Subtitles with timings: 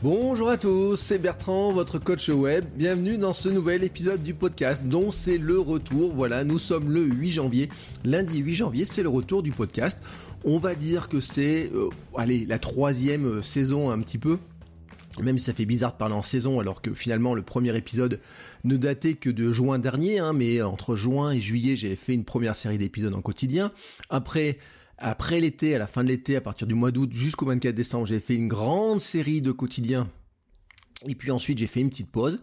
[0.00, 2.64] Bonjour à tous, c'est Bertrand, votre coach web.
[2.76, 6.12] Bienvenue dans ce nouvel épisode du podcast dont c'est le retour.
[6.14, 7.68] Voilà, nous sommes le 8 janvier.
[8.04, 9.98] Lundi 8 janvier, c'est le retour du podcast.
[10.44, 14.38] On va dire que c'est, euh, allez, la troisième euh, saison un petit peu.
[15.20, 18.20] Même si ça fait bizarre de parler en saison, alors que finalement le premier épisode
[18.62, 22.24] ne datait que de juin dernier, hein, mais entre juin et juillet, j'avais fait une
[22.24, 23.72] première série d'épisodes en quotidien.
[24.10, 24.58] Après,
[24.98, 28.06] après l'été, à la fin de l'été, à partir du mois d'août jusqu'au 24 décembre,
[28.06, 30.10] j'ai fait une grande série de quotidiens.
[31.06, 32.40] Et puis ensuite, j'ai fait une petite pause.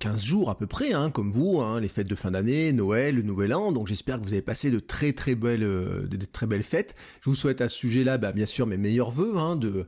[0.00, 3.14] 15 jours à peu près, hein, comme vous, hein, les fêtes de fin d'année, Noël,
[3.14, 3.70] le Nouvel An.
[3.70, 6.96] Donc j'espère que vous avez passé de très très belles, euh, fêtes.
[7.20, 9.86] Je vous souhaite à ce sujet-là, bah, bien sûr, mes meilleurs voeux, hein, de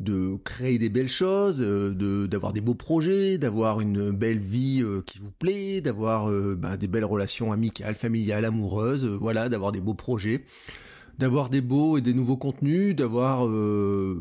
[0.00, 4.82] de créer des belles choses, euh, de d'avoir des beaux projets, d'avoir une belle vie
[4.82, 9.80] euh, qui vous plaît, d'avoir bah, des belles relations amicales, familiales, amoureuses, voilà, d'avoir des
[9.80, 10.44] beaux projets
[11.18, 14.16] d'avoir des beaux et des nouveaux contenus, d'avoir euh,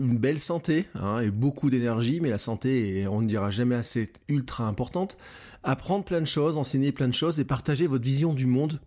[0.00, 4.10] une belle santé hein, et beaucoup d'énergie, mais la santé, on ne dira jamais assez,
[4.28, 5.16] ultra importante.
[5.62, 8.80] Apprendre plein de choses, enseigner plein de choses et partager votre vision du monde,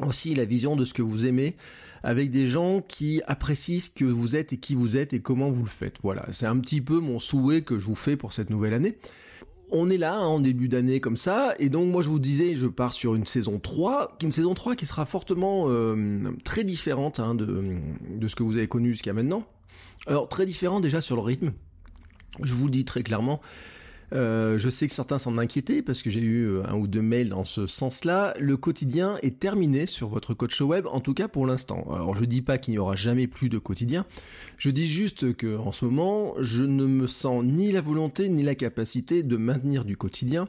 [0.00, 1.56] aussi la vision de ce que vous aimez,
[2.02, 5.50] avec des gens qui apprécient ce que vous êtes et qui vous êtes et comment
[5.50, 5.96] vous le faites.
[6.02, 8.96] Voilà, c'est un petit peu mon souhait que je vous fais pour cette nouvelle année
[9.70, 12.54] on est là hein, en début d'année comme ça, et donc moi je vous disais,
[12.54, 17.20] je pars sur une saison 3, une saison 3 qui sera fortement euh, très différente
[17.20, 17.76] hein, de,
[18.10, 19.44] de ce que vous avez connu jusqu'à maintenant.
[20.06, 21.52] Alors très différent déjà sur le rythme,
[22.42, 23.40] je vous le dis très clairement,
[24.14, 27.02] euh, je sais que certains s'en inquiétaient parce que j'ai eu euh, un ou deux
[27.02, 28.34] mails dans ce sens-là.
[28.40, 31.86] Le quotidien est terminé sur votre coach web, en tout cas pour l'instant.
[31.92, 34.06] Alors je dis pas qu'il n'y aura jamais plus de quotidien.
[34.56, 38.42] Je dis juste que en ce moment, je ne me sens ni la volonté ni
[38.42, 40.48] la capacité de maintenir du quotidien.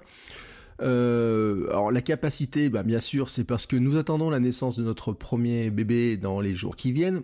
[0.82, 4.84] Euh, alors la capacité, bah, bien sûr, c'est parce que nous attendons la naissance de
[4.84, 7.24] notre premier bébé dans les jours qui viennent.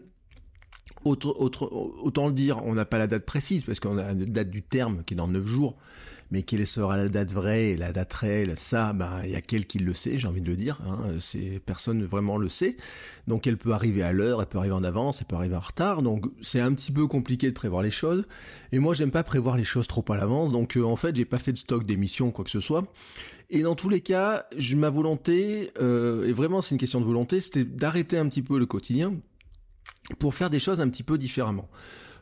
[1.05, 4.63] autant le dire, on n'a pas la date précise parce qu'on a la date du
[4.63, 5.77] terme qui est dans 9 jours
[6.31, 9.65] mais quelle sera la date vraie la date réelle, ça, bah, il y a quel
[9.65, 12.77] qui le sait, j'ai envie de le dire, hein, c'est, personne vraiment le sait,
[13.27, 15.59] donc elle peut arriver à l'heure, elle peut arriver en avance, elle peut arriver en
[15.61, 18.25] retard, donc c'est un petit peu compliqué de prévoir les choses,
[18.71, 21.25] et moi j'aime pas prévoir les choses trop à l'avance, donc euh, en fait j'ai
[21.25, 22.85] pas fait de stock d'émissions, quoi que ce soit,
[23.49, 27.39] et dans tous les cas, ma volonté, euh, et vraiment c'est une question de volonté,
[27.41, 29.13] c'était d'arrêter un petit peu le quotidien,
[30.19, 31.67] pour faire des choses un petit peu différemment.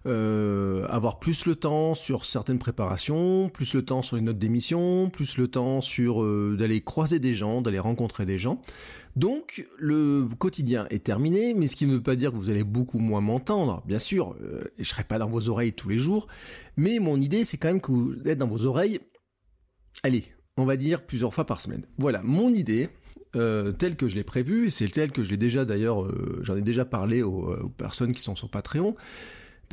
[0.05, 5.09] Euh, avoir plus le temps sur certaines préparations, plus le temps sur les notes d'émission,
[5.09, 8.59] plus le temps sur euh, d'aller croiser des gens, d'aller rencontrer des gens.
[9.15, 12.65] Donc le quotidien est terminé, mais ce qui ne veut pas dire que vous allez
[12.65, 13.81] beaucoup moins m'entendre.
[13.85, 16.27] Bien sûr, euh, je serai pas dans vos oreilles tous les jours,
[16.75, 18.99] mais mon idée c'est quand même que vous êtes dans vos oreilles.
[20.03, 20.25] Allez,
[20.57, 21.85] on va dire plusieurs fois par semaine.
[21.97, 22.89] Voilà, mon idée,
[23.37, 26.57] euh, telle que je l'ai prévue, et c'est telle que je l'ai déjà d'ailleurs, j'en
[26.57, 28.97] ai déjà parlé aux, personnes qui sont sur Patreon,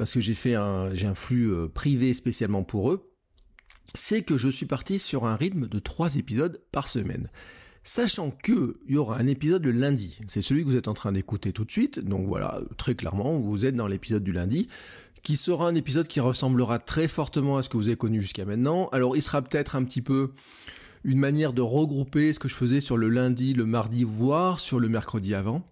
[0.01, 3.13] parce que j'ai fait un, flux euh, privé spécialement pour eux,
[3.95, 7.29] c'est que je suis parti sur un rythme de 3 épisodes par semaine.
[7.85, 10.95] Sachant que il y aura un épisode le lundi, c'est celui que vous êtes en
[10.95, 14.69] train d'écouter tout de suite, donc voilà, très clairement, vous êtes dans l'épisode du lundi,
[15.23, 18.47] qui sera un épisode qui ressemblera très fortement à ce que vous avez connu jusqu'à
[18.47, 18.89] maintenant.
[18.93, 20.33] Alors il sera peut-être un petit peu
[21.05, 24.81] une manière de regrouper ce que je faisais sur le lundi, le mardi, voire sur
[24.81, 25.63] le mercredi avant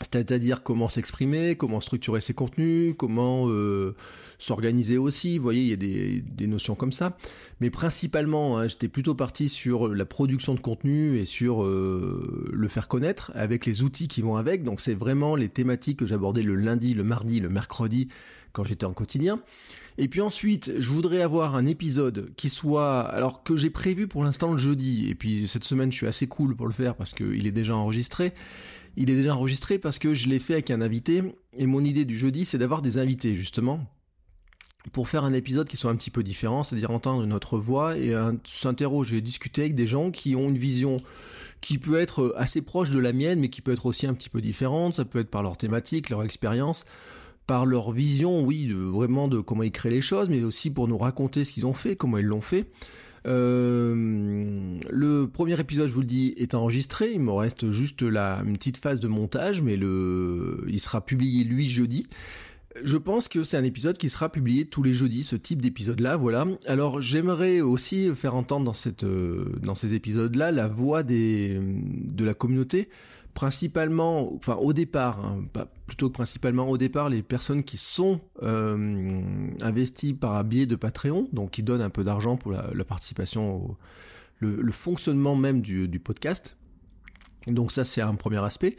[0.00, 3.94] c'est-à-dire comment s'exprimer, comment structurer ses contenus, comment euh,
[4.38, 5.36] s'organiser aussi.
[5.36, 7.16] Vous voyez, il y a des, notions comme ça.
[7.60, 12.68] Mais principalement, hein, j'étais plutôt parti sur la production de contenu et sur euh, le
[12.68, 14.64] faire connaître avec les outils qui vont avec.
[14.64, 18.08] Donc c'est vraiment les thématiques que j'abordais le lundi, le mardi, le mercredi
[18.52, 19.40] quand j'étais en quotidien.
[19.98, 24.24] Et puis ensuite, je voudrais avoir un épisode qui soit, alors que j'ai prévu pour
[24.24, 27.12] l'instant le jeudi, et puis cette semaine je suis assez cool pour le faire parce
[27.12, 28.32] qu'il est déjà enregistré,
[28.96, 31.22] il est déjà enregistré parce que je l'ai fait avec un invité.
[31.56, 33.86] Et mon idée du jeudi, c'est d'avoir des invités, justement,
[34.92, 38.14] pour faire un épisode qui soit un petit peu différent, c'est-à-dire entendre notre voix et
[38.44, 40.98] s'interroger, discuter avec des gens qui ont une vision
[41.60, 44.28] qui peut être assez proche de la mienne, mais qui peut être aussi un petit
[44.28, 44.94] peu différente.
[44.94, 46.84] Ça peut être par leur thématique, leur expérience,
[47.46, 50.98] par leur vision, oui, vraiment de comment ils créent les choses, mais aussi pour nous
[50.98, 52.66] raconter ce qu'ils ont fait, comment ils l'ont fait.
[53.24, 57.12] Le premier épisode, je vous le dis, est enregistré.
[57.12, 61.44] Il me reste juste la une petite phase de montage, mais le, il sera publié
[61.44, 62.04] lui jeudi.
[62.84, 66.16] Je pense que c'est un épisode qui sera publié tous les jeudis, ce type d'épisode-là,
[66.16, 66.46] voilà.
[66.66, 72.88] Alors j'aimerais aussi faire entendre dans, euh, ces épisodes-là la voix des, de la communauté,
[73.34, 78.20] principalement, enfin au départ, hein, pas, plutôt que principalement au départ, les personnes qui sont
[78.42, 79.08] euh,
[79.62, 83.76] investies par biais de Patreon, donc qui donnent un peu d'argent pour la, participation au
[84.38, 86.56] le, fonctionnement même du, du podcast.
[87.46, 88.76] Donc ça c'est un premier aspect,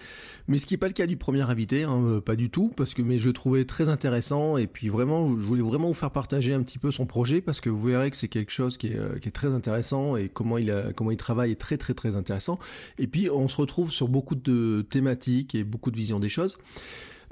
[0.48, 2.70] mais ce qui n'est pas le cas du premier invité, hein, euh, pas du tout,
[2.76, 6.12] parce que mais je trouvais très intéressant et puis vraiment je voulais vraiment vous faire
[6.12, 8.88] partager un petit peu son projet parce que vous verrez que c'est quelque chose qui
[8.88, 11.78] est, euh, qui est, très intéressant et comment il a, comment il travaille est très
[11.78, 12.60] très très intéressant.
[12.98, 16.58] Et puis on se retrouve sur beaucoup de thématiques et beaucoup de visions des choses.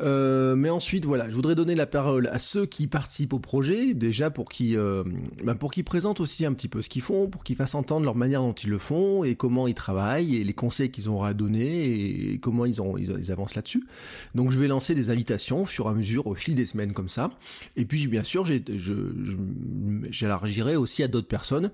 [0.02, 3.94] Euh, mais ensuite, voilà, je voudrais donner la parole à ceux qui participent au projet,
[3.94, 5.04] déjà pour qu'ils euh,
[5.60, 8.42] pour présentent aussi un petit peu ce qu'ils font, pour qu'ils fassent entendre leur manière
[8.42, 12.34] dont ils le font et comment ils travaillent et les conseils qu'ils auront à donner
[12.34, 13.84] et comment ils, ont, ils, avancent là-dessus.
[14.36, 16.94] Donc je vais lancer des invitations au fur et à mesure au fil des semaines
[16.94, 17.30] comme ça.
[17.76, 18.46] Et puis bien sûr,
[20.10, 21.72] j'élargirai aussi à d'autres personnes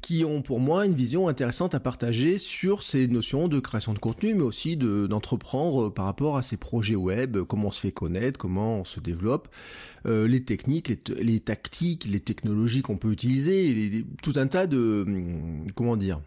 [0.00, 3.98] qui ont pour moi une vision intéressante à partager sur ces notions de création de
[3.98, 7.92] contenu, mais aussi d'entreprendre euh, par rapport à ces projets web, comment on se fait
[7.92, 9.48] connaître, comment on se développe,
[10.06, 15.66] euh, les techniques, les, tactiques, les technologies qu'on peut utiliser, tout un tas de hum,
[15.74, 16.20] comment dire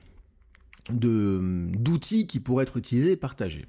[0.92, 3.66] de hum, d'outils qui pourraient être utilisés et partagés.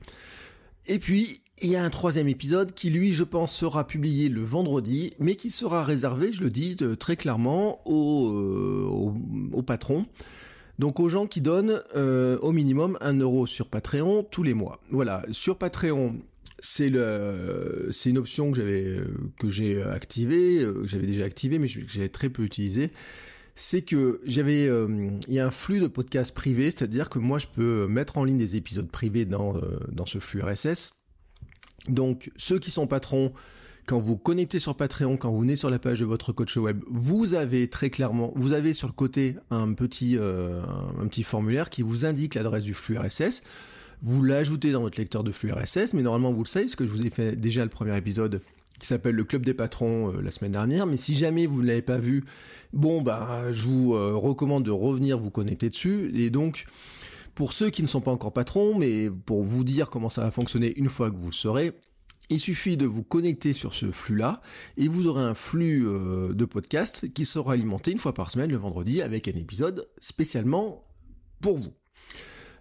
[0.87, 4.43] Et puis, il y a un troisième épisode qui, lui, je pense, sera publié le
[4.43, 8.85] vendredi, mais qui sera réservé, je le dis euh, très clairement, euh,
[9.53, 10.07] aux, patrons.
[10.81, 14.81] Donc aux gens qui donnent euh, au minimum un euro sur Patreon tous les mois.
[14.91, 16.17] Voilà, sur Patreon,
[16.59, 18.99] c'est une option que j'avais,
[19.39, 22.91] que j'ai activée, que j'avais déjà activée, mais que j'avais très peu utilisée.
[23.55, 27.47] C'est que j'avais, il y a un flux de podcasts privés, c'est-à-dire que moi je
[27.47, 29.61] peux mettre en ligne des épisodes privés dans
[30.07, 30.95] ce flux RSS
[31.89, 33.33] donc ceux qui sont patrons,
[33.87, 36.83] quand vous connectez sur Patreon, quand vous venez sur la page de votre coach web,
[36.89, 40.63] vous avez très clairement, vous avez sur le côté un petit, euh,
[41.01, 43.43] un petit formulaire qui vous indique l'adresse du flux RSS.
[44.01, 46.87] Vous l'ajoutez dans votre lecteur de flux RSS, mais normalement vous le savez, parce que
[46.87, 48.41] je vous ai fait déjà le premier épisode
[48.79, 50.87] qui s'appelle le club des patrons euh, la semaine dernière.
[50.87, 52.25] Mais si jamais vous ne l'avez pas vu,
[52.73, 56.11] bon bah je vous euh, recommande de revenir vous connecter dessus.
[56.15, 56.67] Et donc
[57.35, 60.31] pour ceux qui ne sont pas encore patrons, mais pour vous dire comment ça va
[60.31, 61.73] fonctionner une fois que vous le serez,
[62.31, 64.41] il suffit de vous connecter sur ce flux-là
[64.77, 68.51] et vous aurez un flux euh, de podcast qui sera alimenté une fois par semaine
[68.51, 70.85] le vendredi avec un épisode spécialement
[71.41, 71.73] pour vous.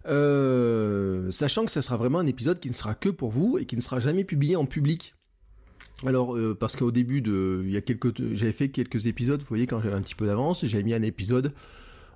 [0.08, 3.66] Euh, sachant que ça sera vraiment un épisode qui ne sera que pour vous et
[3.66, 5.14] qui ne sera jamais publié en public.
[6.06, 9.48] Alors euh, parce qu'au début de, il y a quelques, j'avais fait quelques épisodes, vous
[9.48, 11.54] voyez quand j'avais un petit peu d'avance, j'avais mis un épisode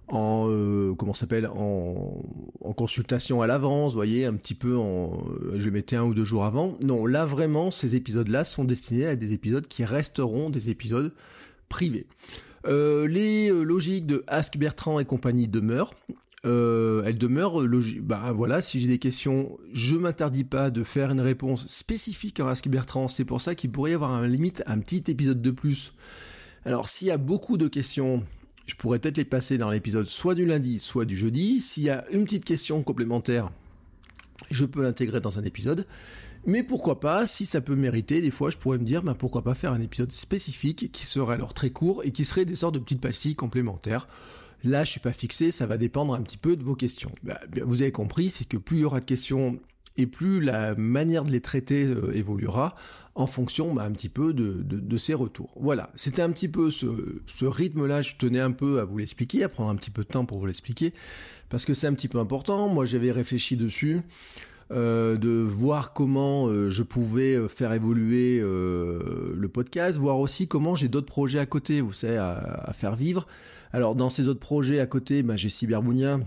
[0.07, 2.21] en euh, comment s'appelle en,
[2.75, 5.23] consultation à l'avance, vous voyez, un petit peu en
[5.55, 6.77] je mettais un ou deux jours avant.
[6.83, 11.13] Non, là vraiment ces épisodes-là sont destinés à des épisodes qui resteront des épisodes
[11.69, 12.07] privés.
[12.67, 15.93] Euh, les euh, logiques de Ask Bertrand et compagnie demeurent.
[16.45, 18.01] Euh, elles demeurent logiques.
[18.01, 22.49] Bah voilà, si j'ai des questions, je m'interdis pas de faire une réponse spécifique à
[22.49, 23.07] Ask Bertrand.
[23.07, 25.93] C'est pour ça qu'il pourrait y avoir un limite un petit épisode de plus.
[26.63, 28.23] Alors s'il y a beaucoup de questions,
[28.65, 31.61] je pourrais peut-être les passer dans l'épisode soit du lundi, soit du jeudi.
[31.61, 33.51] S'il y a une petite question complémentaire,
[34.51, 35.85] je peux l'intégrer dans un épisode.
[36.47, 39.43] Mais pourquoi pas, si ça peut mériter, des fois je pourrais me dire, bah, pourquoi
[39.43, 42.75] pas faire un épisode spécifique qui serait alors très court et qui serait des sortes
[42.75, 44.07] de petites pastilles complémentaires.
[44.63, 47.11] Là, je suis pas fixé, ça va dépendre un petit peu de vos questions.
[47.23, 49.59] Bah, vous avez compris, c'est que plus il y aura de questions
[49.97, 52.75] et plus la manière de les traiter euh, évoluera
[53.15, 55.53] en fonction bah, un petit peu de, ces retours.
[55.59, 59.49] Voilà, c'était un petit peu ce, rythme-là, je tenais un peu à vous l'expliquer, à
[59.49, 60.93] prendre un petit peu de temps pour vous l'expliquer,
[61.49, 64.01] parce que c'est un petit peu important, moi j'avais réfléchi dessus,
[64.71, 70.89] euh, de voir comment euh, je pouvais faire évoluer le podcast, voir aussi comment j'ai
[70.89, 73.27] d'autres projets à côté, vous savez, à, faire vivre.
[73.71, 76.19] Alors dans ces autres projets à côté, bah, j'ai Cyberbounia,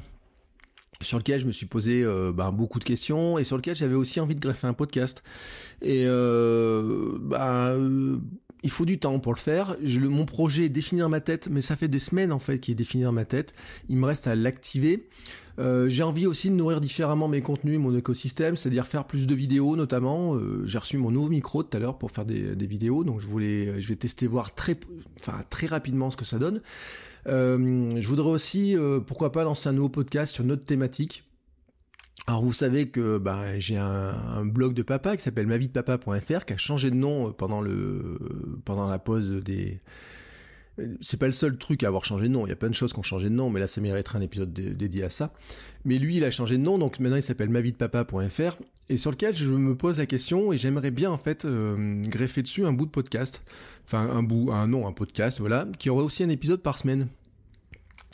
[1.00, 3.94] sur lequel je me suis posé euh, ben, beaucoup de questions et sur lequel j'avais
[3.94, 5.22] aussi envie de greffer un podcast.
[5.80, 8.18] Et euh, ben, euh,
[8.64, 9.76] il faut du temps pour le faire.
[9.80, 12.72] Mon projet est défini dans ma tête, mais ça fait des semaines en fait qu'il
[12.72, 13.52] est défini dans ma tête.
[13.88, 15.06] Il me reste à l'activer.
[15.58, 19.76] j'ai envie aussi de nourrir différemment mes contenus, mon écosystème, c'est-à-dire faire plus de vidéos
[19.76, 20.36] notamment.
[20.64, 23.28] j'ai reçu mon nouveau micro tout à l'heure pour faire des, des, vidéos, donc je
[23.28, 24.76] voulais, je vais tester voir très,
[25.20, 26.58] enfin très rapidement ce que ça donne.
[27.26, 31.24] Euh, je voudrais aussi, euh, pourquoi pas, lancer un nouveau podcast sur notre thématique.
[32.26, 36.56] Alors vous savez que bah, j'ai un, blog de papa qui s'appelle mavidepapa.fr qui a
[36.58, 38.18] changé de nom pendant le
[38.66, 39.80] pendant la pause des
[41.00, 42.46] c'est pas le seul truc à avoir changé de nom.
[42.46, 44.18] Il y a plein de choses qui ont changé de nom, mais là, ça mériterait
[44.18, 45.32] un épisode dédié à ça.
[45.84, 48.56] Mais lui, il a changé de nom, donc maintenant il s'appelle mavidepapa.fr,
[48.88, 52.42] et sur lequel je me pose la question, et j'aimerais bien en fait euh, greffer
[52.42, 53.40] dessus un bout de podcast,
[53.86, 57.08] enfin un bout, un nom, un podcast, voilà, qui aurait aussi un épisode par semaine.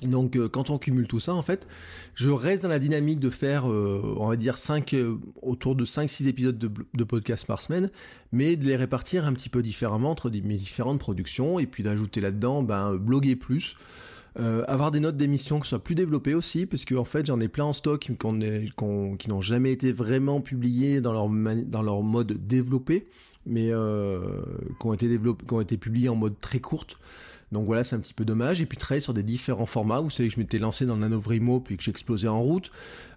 [0.07, 1.67] Donc euh, quand on cumule tout ça, en fait,
[2.15, 5.85] je reste dans la dynamique de faire, euh, on va dire, 5, euh, autour de
[5.85, 7.91] 5-6 épisodes de, podcast par semaine,
[8.33, 12.21] mais de les répartir un petit peu différemment entre mes différentes productions, et puis d'ajouter
[12.21, 13.77] là-dedans, ben, bloguer plus.
[14.37, 17.49] avoir des notes d'émission qui soient plus développées aussi, parce qu'en en fait j'en ai
[17.49, 23.07] plein en stock qui n'ont jamais été vraiment publiés dans leur, dans leur mode développé,
[23.47, 26.99] mais qui, ont été qui ont été publiés en mode très courte.
[27.53, 28.61] Donc voilà, c'est un petit peu dommage.
[28.61, 30.01] Et puis travailler sur des différents formats.
[30.01, 32.71] Vous savez que je m'étais lancé dans Nanovrimo puis que j'explosais en route.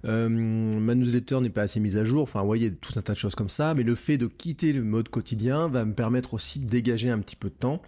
[0.05, 2.23] Euh, ma newsletter n'est pas assez mise à jour.
[2.23, 3.73] Enfin, vous voyez, tout un tas de choses comme ça.
[3.73, 7.19] Mais le fait de quitter le mode quotidien va me permettre aussi de dégager un
[7.19, 7.81] petit peu de temps.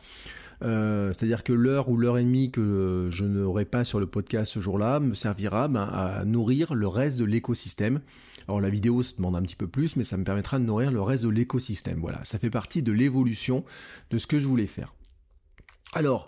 [0.61, 4.51] Euh, c'est-à-dire que l'heure ou l'heure et demie que je n'aurai pas sur le podcast
[4.53, 8.01] ce jour-là me servira ben, à nourrir le reste de l'écosystème.
[8.47, 10.91] Alors la vidéo se demande un petit peu plus, mais ça me permettra de nourrir
[10.91, 11.99] le reste de l'écosystème.
[11.99, 13.63] Voilà, ça fait partie de l'évolution
[14.11, 14.95] de ce que je voulais faire.
[15.93, 16.27] Alors,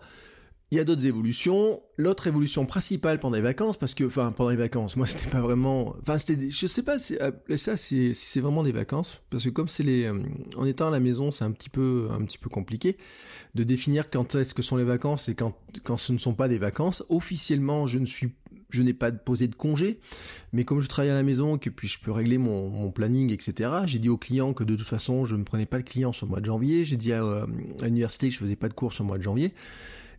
[0.72, 1.82] il y a d'autres évolutions.
[1.98, 5.42] L'autre évolution principale pendant les vacances, parce que, enfin, pendant les vacances, moi, c'était pas
[5.42, 9.44] vraiment, enfin, c'était, je sais pas, si euh, ça, si c'est vraiment des vacances, parce
[9.44, 10.24] que comme c'est les, euh,
[10.56, 12.98] en étant à la maison, c'est un petit peu, un petit peu compliqué
[13.54, 15.54] de définir quand est-ce que sont les vacances et quand,
[15.84, 17.04] quand ce ne sont pas des vacances.
[17.10, 18.34] Officiellement, je ne suis
[18.76, 20.00] je n'ai pas posé de congé,
[20.54, 23.70] mais comme je travaille à la maison, que puis je peux régler mon, planning, etc.
[23.86, 26.28] J'ai dit aux clients que de toute façon, je ne prenais pas de clients sur
[26.28, 26.84] mois de janvier.
[26.84, 27.46] J'ai dit à,
[27.84, 29.54] l'université que je faisais pas de cours sur le mois de janvier.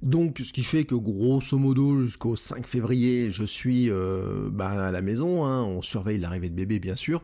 [0.02, 4.90] Donc, ce qui fait que grosso modo, jusqu'au 5 février, je suis euh, bah, à
[4.90, 5.44] la maison.
[5.44, 5.62] Hein.
[5.62, 7.22] on surveille l'arrivée de bébé, bien sûr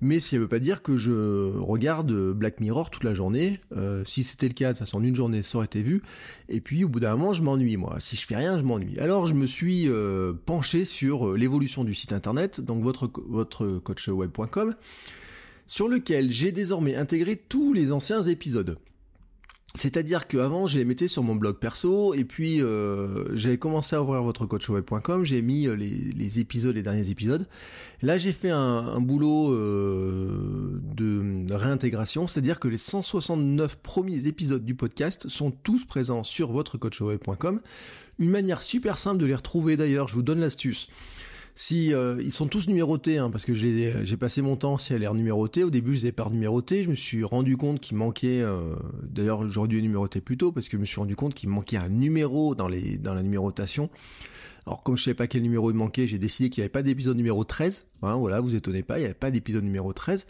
[0.00, 3.60] mais ça ne veut pas dire que je regarde Black Mirror toute la journée.
[3.76, 6.02] Euh, si c'était le cas, de toute façon, une journée, ça aurait été vu.
[6.48, 7.96] Et puis, au bout d'un moment, je m'ennuie, moi.
[7.98, 8.98] Si je fais rien, je m'ennuie.
[8.98, 13.78] Alors, je me suis euh, penché sur euh, l'évolution du site internet, donc votre, votre
[13.78, 14.74] coachweb.com,
[15.66, 18.78] sur lequel j'ai désormais intégré tous les anciens épisodes.
[19.74, 24.02] C'est-à-dire qu'avant, je les mettais sur mon blog perso, et puis euh, j'avais commencé à
[24.02, 24.46] ouvrir votre
[25.24, 27.46] j'ai mis euh, les, épisodes, les derniers épisodes.
[28.00, 34.74] Là, j'ai fait un, boulot euh, de réintégration, c'est-à-dire que les 169 premiers épisodes du
[34.74, 36.78] podcast sont tous présents sur votre.
[38.18, 40.88] Une manière super simple de les retrouver d'ailleurs, je vous donne l'astuce.
[41.60, 45.02] Si euh, ils sont tous numérotés, hein, parce que j'ai passé mon temps si elle
[45.02, 45.64] est numérotés.
[45.64, 46.84] Au début, je les ai pas numérotés.
[46.84, 48.42] Je me suis rendu compte qu'il manquait.
[48.42, 51.34] Euh, d'ailleurs, j'aurais dû les numéroter plus tôt parce que je me suis rendu compte
[51.34, 53.90] qu'il manquait un numéro dans les la numérotation.
[54.66, 56.84] Alors comme je savais pas quel numéro il manquait, j'ai décidé qu'il n'y avait pas
[56.84, 57.86] d'épisode numéro 13.
[58.02, 60.28] Hein, voilà, vous étonnez pas, il n'y avait pas d'épisode numéro 13.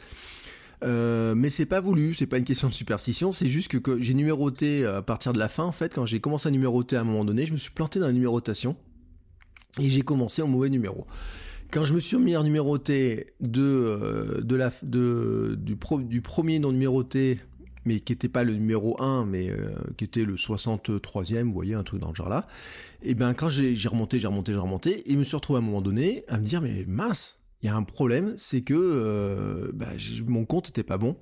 [0.85, 4.15] Euh, mais c'est pas voulu, c'est pas une question de superstition, c'est juste que j'ai
[4.15, 7.05] numéroté à partir de la fin en fait, quand j'ai commencé à numéroter à un
[7.05, 8.77] moment donné, je me suis planté dans la numérotation
[9.81, 11.05] et j'ai commencé au mauvais numéro.
[11.71, 16.59] Quand je me suis mis à numéroter de, euh, de la, de, du, du premier
[16.59, 17.41] non numéroté,
[17.85, 21.75] mais qui n'était pas le numéro 1, mais euh, qui était le 63e, vous voyez,
[21.75, 22.47] un truc dans le genre là,
[23.03, 25.63] et bien quand j'ai remonté, j'ai remonté, j'ai remonté, et je me suis retrouvé à
[25.63, 28.75] un moment donné à me dire, mais mince, il y a un problème, c'est que
[28.75, 29.89] euh, bah,
[30.27, 31.17] mon compte n'était pas bon.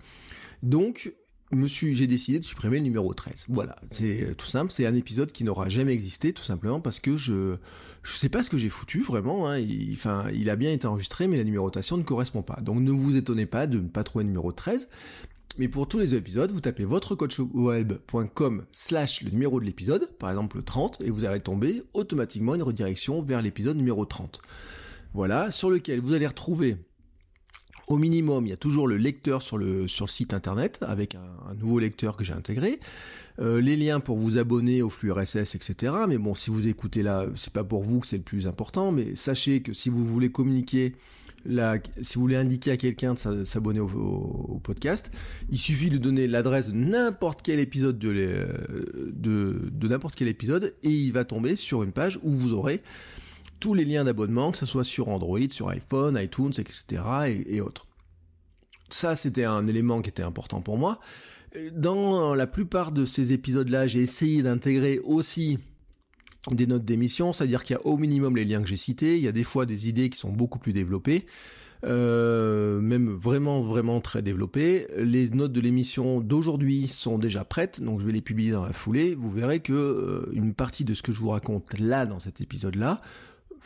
[0.62, 1.12] Donc,
[1.52, 3.46] j'ai décidé de supprimer le numéro 13.
[3.48, 7.16] Voilà, c'est tout simple, c'est un épisode qui n'aura jamais existé, tout simplement parce que
[7.16, 7.56] je
[8.02, 9.48] je sais pas ce que j'ai foutu vraiment.
[9.48, 9.58] Hein.
[9.58, 12.60] il, enfin, il a bien été enregistré, mais la numérotation ne correspond pas.
[12.60, 14.88] Donc ne vous étonnez pas de ne pas trouver le numéro 13.
[15.58, 20.58] Mais pour tous les épisodes, vous tapez votrecoachweb.com slash le numéro de l'épisode, par exemple
[20.58, 24.38] le 30, et vous allez tomber automatiquement une redirection vers l'épisode numéro 30.
[25.14, 26.76] Voilà, sur lequel vous allez retrouver
[27.86, 31.14] au minimum, il y a toujours le lecteur sur le, sur le site internet avec
[31.14, 32.80] un, nouveau lecteur que j'ai intégré.
[33.38, 35.92] Euh, les liens pour vous abonner au flux RSS, etc.
[36.08, 38.92] Mais bon, si vous écoutez là, c'est pas pour vous que c'est le plus important,
[38.92, 40.94] mais sachez que si vous voulez communiquer,
[42.00, 45.12] si vous voulez indiquer à quelqu'un de s'abonner au, podcast,
[45.50, 48.48] il suffit de donner l'adresse de n'importe quel épisode de,
[49.12, 52.82] de, de n'importe quel épisode et il va tomber sur une page où vous aurez
[53.60, 57.02] tous les liens d'abonnement, que ce soit sur Android, sur iPhone, iTunes, etc.
[57.46, 57.86] et, autres.
[58.88, 60.98] Ça, c'était un élément qui était important pour moi.
[61.72, 65.58] Dans la plupart de ces épisodes-là, j'ai essayé d'intégrer aussi
[66.50, 69.22] des notes d'émission, c'est-à-dire qu'il y a au minimum les liens que j'ai cités, il
[69.22, 71.26] y a des fois des idées qui sont beaucoup plus développées,
[71.84, 74.86] euh, même vraiment vraiment très développées.
[74.96, 78.72] Les notes de l'émission d'aujourd'hui sont déjà prêtes, donc je vais les publier dans la
[78.72, 79.14] foulée.
[79.14, 82.40] Vous verrez que euh, une partie de ce que je vous raconte là dans cet
[82.40, 83.00] épisode-là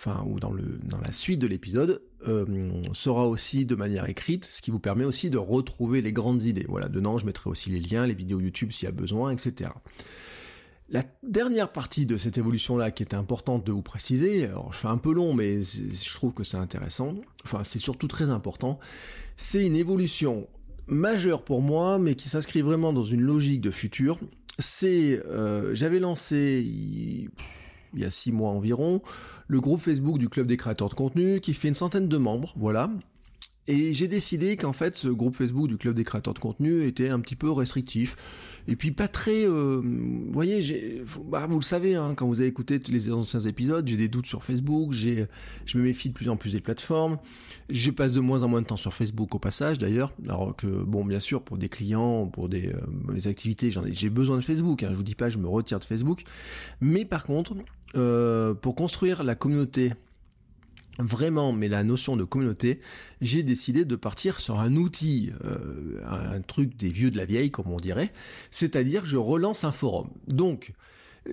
[0.00, 4.46] enfin ou dans, le, dans la suite de l'épisode, euh, sera aussi de manière écrite,
[4.46, 6.64] ce qui vous permet aussi de retrouver les grandes idées.
[6.68, 9.70] Voilà, dedans je mettrai aussi les liens, les vidéos YouTube s'il y a besoin, etc.
[10.88, 14.88] La dernière partie de cette évolution-là qui était importante de vous préciser, alors je fais
[14.88, 17.14] un peu long mais je trouve que c'est intéressant,
[17.44, 18.78] enfin c'est surtout très important,
[19.36, 20.48] c'est une évolution
[20.86, 24.18] majeure pour moi mais qui s'inscrit vraiment dans une logique de futur.
[24.58, 27.30] C'est, euh, j'avais lancé il,
[27.94, 29.00] y a six mois environ
[29.50, 32.52] le groupe Facebook du club des créateurs de contenu qui fait une centaine de membres,
[32.56, 32.88] voilà,
[33.66, 37.10] et j'ai décidé qu'en fait, ce groupe Facebook du club des créateurs de contenu était
[37.10, 38.16] un petit peu restrictif.
[38.66, 39.46] Et puis pas très...
[39.46, 43.86] Euh, vous voyez, bah, vous le savez, hein, quand vous avez écouté les anciens épisodes,
[43.86, 45.26] j'ai des doutes sur Facebook, j'ai,
[45.66, 47.18] je me méfie de plus en plus des plateformes.
[47.68, 50.14] Je passe de moins en moins de temps sur Facebook au passage d'ailleurs.
[50.26, 54.10] Alors que, bon, bien sûr, pour des clients, pour des, euh, activités, j'en ai, j'ai
[54.10, 54.82] besoin de Facebook.
[54.82, 56.22] Hein, je vous dis pas, je me retire de Facebook.
[56.80, 57.54] Mais par contre,
[57.94, 59.92] euh, pour construire la communauté
[60.98, 62.80] vraiment mais la notion de communauté,
[63.20, 67.50] j'ai décidé de partir sur un outil, euh, un truc des vieux de la vieille
[67.50, 68.12] comme on dirait,
[68.50, 70.08] c'est-à-dire je relance un forum.
[70.28, 70.72] Donc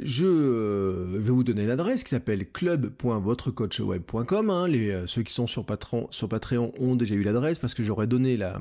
[0.01, 4.49] je euh, vais vous donner l'adresse qui s'appelle club.votrecoachweb.com.
[4.49, 4.67] Hein.
[4.67, 6.09] Les, euh, ceux qui sont sur Patreon,
[6.77, 8.59] ont déjà eu l'adresse parce que j'aurais donné la,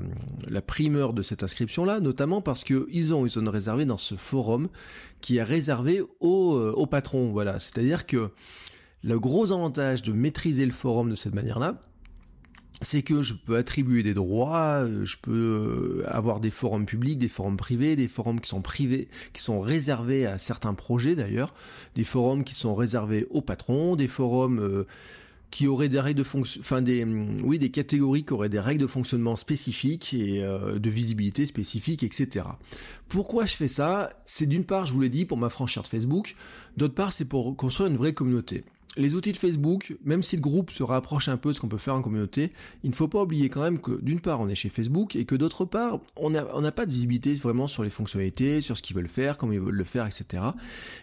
[0.49, 4.69] la, primeur de cette inscription-là, notamment parce qu'ils ont une zone réservée dans ce forum
[5.19, 7.31] qui est réservé aux, aux patrons.
[7.31, 8.29] Voilà, c'est-à-dire que
[9.03, 11.81] le gros avantage de maîtriser le forum de cette manière-là,
[12.81, 17.17] c'est que je peux attribuer des droits, euh, je peux euh, avoir des forums publics,
[17.17, 21.53] des forums privés, des forums qui sont privés, qui sont réservés à certains projets d'ailleurs,
[21.95, 24.85] des forums qui sont réservés aux patrons, des forums euh,
[25.49, 26.27] qui auraient des règles de
[26.59, 32.45] enfin des catégories qui auraient des règles de fonctionnement spécifiques et de visibilité spécifique, etc.
[33.07, 34.11] Pourquoi je fais ça?
[34.25, 36.35] C'est d'une part, je vous l'ai dit, pour m'affranchir de Facebook,
[36.75, 38.65] d'autre part, c'est pour construire une vraie communauté
[38.97, 41.67] les outils de Facebook, même si le groupe se rapproche un peu de ce qu'on
[41.67, 42.51] peut faire en communauté,
[42.83, 45.25] il ne faut pas oublier quand même que d'une part on est chez Facebook et
[45.25, 48.95] que d'autre part on n'a pas de visibilité vraiment sur les fonctionnalités, sur ce qu'ils
[48.95, 50.43] veulent faire, comment ils veulent le faire, etc.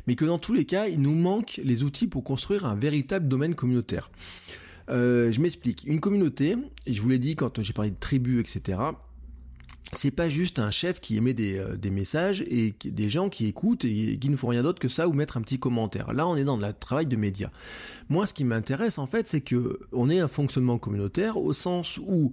[0.07, 3.29] Mais que dans tous les cas, il nous manque les outils pour construire un véritable
[3.29, 4.11] domaine communautaire.
[4.91, 5.85] Euh, je m'explique.
[5.87, 8.79] Une communauté, et je vous l'ai dit quand j'ai parlé de tribus, etc
[9.93, 13.47] c'est pas juste un chef qui émet des, euh, des, messages et des gens qui
[13.47, 16.13] écoutent et qui ne font rien d'autre que ça ou mettre un petit commentaire.
[16.13, 17.51] Là, on est dans le travail de médias.
[18.09, 21.99] Moi, ce qui m'intéresse en fait, c'est que on ait un fonctionnement communautaire au sens
[21.99, 22.33] où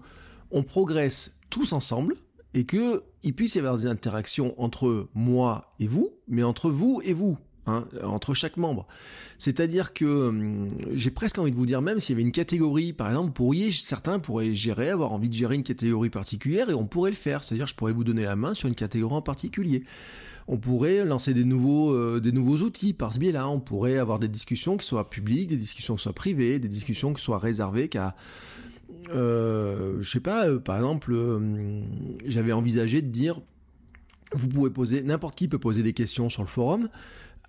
[0.51, 2.15] on progresse tous ensemble
[2.53, 7.01] et que il puisse y avoir des interactions entre moi et vous, mais entre vous
[7.03, 7.37] et vous.
[7.67, 8.87] Hein, entre chaque membre.
[9.37, 12.91] C'est-à-dire que hum, j'ai presque envie de vous dire même s'il y avait une catégorie,
[12.91, 16.87] par exemple, pourriez, certains pourraient gérer, avoir envie de gérer une catégorie particulière et on
[16.87, 17.43] pourrait le faire.
[17.43, 19.83] C'est-à-dire je pourrais vous donner la main sur une catégorie en particulier.
[20.47, 23.47] On pourrait lancer des nouveaux, euh, des nouveaux outils par ce biais-là.
[23.47, 27.13] On pourrait avoir des discussions qui soient publiques, des discussions qui soient privées, des discussions
[27.13, 28.15] qui soient réservées qu'à
[29.13, 31.83] euh, je sais pas, euh, par exemple, hum,
[32.25, 33.39] j'avais envisagé de dire,
[34.33, 36.89] vous pouvez poser, n'importe qui peut poser des questions sur le forum,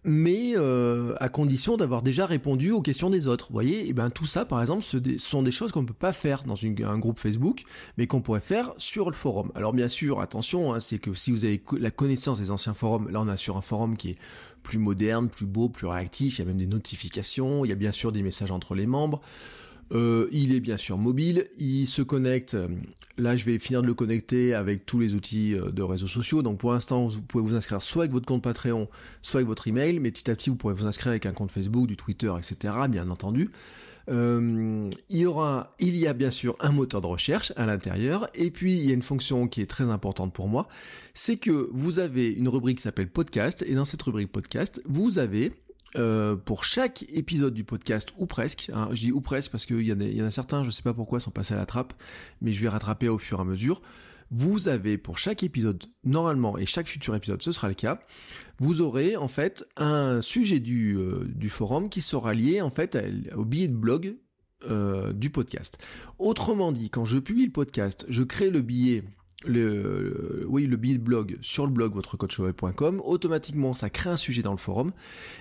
[0.05, 3.47] mais euh, à condition d'avoir déjà répondu aux questions des autres.
[3.49, 5.87] Vous voyez, et eh ben tout ça, par exemple, ce sont des choses qu'on ne
[5.87, 7.63] peut pas faire dans un groupe Facebook,
[7.99, 9.53] mais qu'on pourrait faire sur le forum.
[9.55, 13.09] Alors bien sûr, attention, hein, c'est que si vous avez la connaissance des anciens forums,
[13.11, 14.19] là on a sur un forum qui est
[14.63, 17.77] plus moderne, plus beau, plus réactif, il y a même des notifications, il y a
[17.77, 19.21] bien sûr des messages entre les membres.
[19.93, 22.57] Euh, il est bien sûr mobile, il se connecte,
[23.19, 26.43] là je vais finir de le connecter avec tous les outils euh, de réseaux sociaux,
[26.43, 28.89] donc pour l'instant vous pouvez vous inscrire soit avec votre compte Patreon,
[29.21, 31.51] soit avec votre email, mais petit à petit vous pourrez vous inscrire avec un compte
[31.51, 32.75] Facebook, du Twitter, etc.
[32.89, 33.51] bien entendu.
[34.09, 38.87] Euh, il y a bien sûr un moteur de recherche à l'intérieur, et puis il
[38.87, 40.69] y a une fonction qui est très importante pour moi,
[41.13, 45.19] c'est que vous avez une rubrique qui s'appelle podcast, et dans cette rubrique podcast, vous
[45.19, 45.53] avez
[45.97, 49.81] euh, pour chaque épisode du podcast, ou presque, hein, je dis ou presque parce qu'il
[49.81, 51.93] y, y, en a certains, je ne sais pas pourquoi, sont passés à la trappe,
[52.41, 53.83] mais je vais rattraper au fur et à mesure.
[54.31, 58.01] Vous avez pour chaque épisode, normalement, et chaque futur épisode, ce sera le cas,
[58.59, 62.99] vous aurez en fait un sujet du, euh, forum qui sera lié en fait
[63.37, 64.17] au billet de blog
[64.71, 65.77] euh, du podcast.
[66.19, 69.05] Autrement dit, quand je publie le podcast, je crée le billet
[69.47, 74.43] le, oui, le billet de blog sur le blog votrecoachweb.com, automatiquement ça crée un sujet
[74.43, 74.93] dans le forum,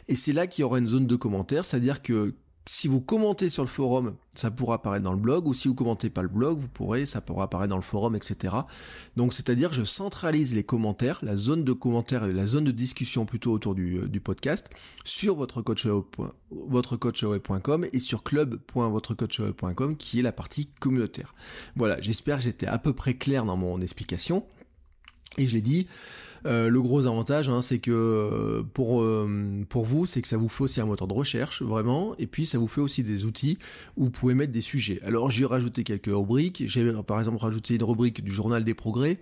[0.08, 2.34] et c'est là qu'il y aura une zone de commentaires, c'est-à-dire que
[2.65, 5.74] si vous commentez sur le forum, ça pourra apparaître dans le blog, ou si vous
[5.74, 8.56] commentez pas le blog, vous pourrez, ça pourra apparaître dans le forum, etc.
[9.17, 13.26] Donc c'est-à-dire je centralise les commentaires, la zone de commentaires et la zone de discussion
[13.26, 14.69] plutôt autour du, euh, podcast
[15.04, 15.63] sur votre
[16.52, 21.34] votrecoachweb.com et sur club.votrecoachweb.com qui est la partie communautaire.
[21.76, 24.45] Voilà, j'espère que j'étais à peu près clair dans mon explication.
[25.38, 25.88] Et je l'ai dit,
[26.46, 30.38] Euh, le gros avantage, hein, c'est que euh, pour, euh, pour vous, c'est que ça
[30.38, 33.26] vous fait aussi un moteur de recherche, vraiment, et puis ça vous fait aussi des
[33.26, 33.60] outils
[33.96, 35.00] où vous pouvez mettre des sujets.
[35.04, 39.20] Alors j'ai rajouté quelques rubriques, j'ai par exemple rajouté une rubrique du journal des progrès,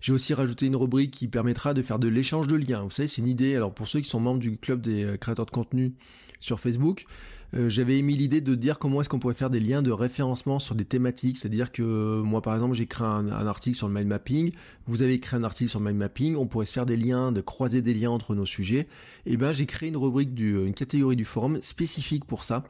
[0.00, 2.84] j'ai aussi rajouté une rubrique qui permettra de faire de l'échange de liens.
[2.84, 5.46] Vous savez, c'est une idée, alors pour ceux qui sont membres du club des créateurs
[5.46, 5.94] de contenu
[6.38, 7.04] sur Facebook,
[7.54, 10.58] euh, j'avais émis l'idée de dire comment est-ce qu'on pourrait faire des liens de référencement
[10.58, 13.94] sur des thématiques, c'est-à-dire que euh, moi par exemple j'ai créé un, article sur le
[13.94, 14.52] mind mapping,
[14.86, 17.32] vous avez créé un article sur le mind mapping, on pourrait se faire des liens,
[17.32, 18.86] de croiser des liens entre nos sujets,
[19.26, 22.64] et ben j'ai créé une rubrique du, une catégorie du forum spécifique pour ça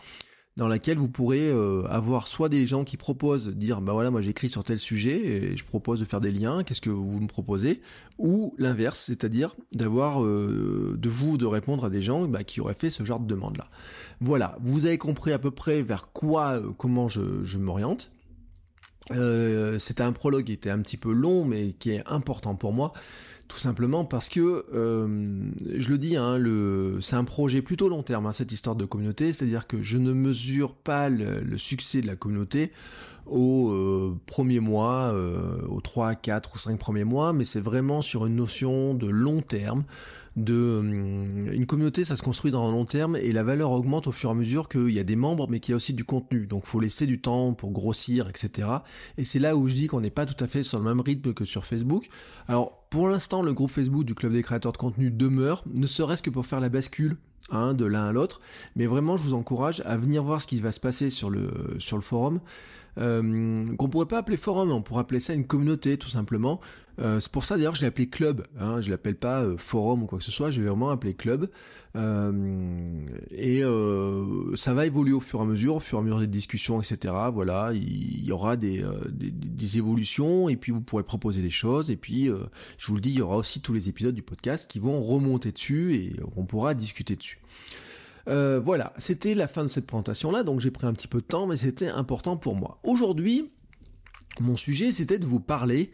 [0.56, 4.20] dans laquelle vous pourrez euh, avoir soit des gens qui proposent dire bah voilà moi
[4.20, 7.28] j'écris sur tel sujet et je propose de faire des liens qu'est-ce que vous me
[7.28, 7.80] proposez?
[8.18, 12.74] Ou l'inverse c'est-à-dire d'avoir euh, de vous de répondre à des gens bah, qui auraient
[12.74, 13.64] fait ce genre de demande là
[14.20, 14.58] voilà.
[14.60, 18.10] Vous avez compris à peu près vers quoi euh, comment je, je m'oriente.
[19.78, 22.92] C'était un prologue qui était un petit peu long mais qui est important pour moi
[23.50, 26.38] tout simplement parce que, euh, je le dis, hein,
[27.00, 30.12] c'est un projet plutôt long terme, hein, cette histoire de communauté, c'est-à-dire que je ne
[30.12, 32.70] mesure pas le, succès de la communauté
[33.26, 35.12] au euh, premier mois,
[35.68, 39.42] aux 3, 4 ou 5 premiers mois, mais c'est vraiment sur une notion de long
[39.42, 39.82] terme,
[40.36, 44.06] de euh, une communauté ça se construit dans le long terme et la valeur augmente
[44.06, 45.92] au fur et à mesure qu'il y a des membres mais qu'il y a aussi
[45.92, 46.46] du contenu.
[46.46, 48.68] Donc faut laisser du temps pour grossir etc
[49.16, 51.00] et c'est là où je dis qu'on n'est pas tout à fait sur le même
[51.00, 52.08] rythme que sur Facebook.
[52.46, 56.22] Alors pour l'instant le groupe Facebook du club des créateurs de contenu demeure ne serait-ce
[56.22, 57.16] que pour faire la bascule
[57.74, 58.40] de l'un à l'autre
[58.76, 61.50] mais vraiment je vous encourage à venir voir ce qui va se passer sur le
[61.78, 62.40] sur le forum
[62.98, 66.60] euh, qu'on pourrait pas appeler forum, on pourrait appeler ça une communauté tout simplement.
[66.98, 70.02] Euh, c'est pour ça d'ailleurs je l'ai appelé club, hein, je l'appelle pas euh, forum
[70.02, 71.48] ou quoi que ce soit, je vais vraiment appeler club.
[71.94, 73.62] et
[74.54, 76.80] ça va évoluer au fur et à mesure, au fur et à mesure des discussions,
[76.80, 77.14] etc.
[77.32, 81.96] Voilà, il y, aura des, des, évolutions et puis vous pourrez proposer des choses et
[81.96, 84.78] puis je vous le dis, il y aura aussi tous les épisodes du podcast qui
[84.78, 87.39] vont remonter dessus et on pourra discuter dessus.
[88.28, 91.26] Euh, voilà, c'était la fin de cette présentation-là, donc j'ai pris un petit peu de
[91.26, 92.78] temps, mais c'était important pour moi.
[92.84, 93.50] Aujourd'hui,
[94.40, 95.90] mon sujet, c'était de vous parler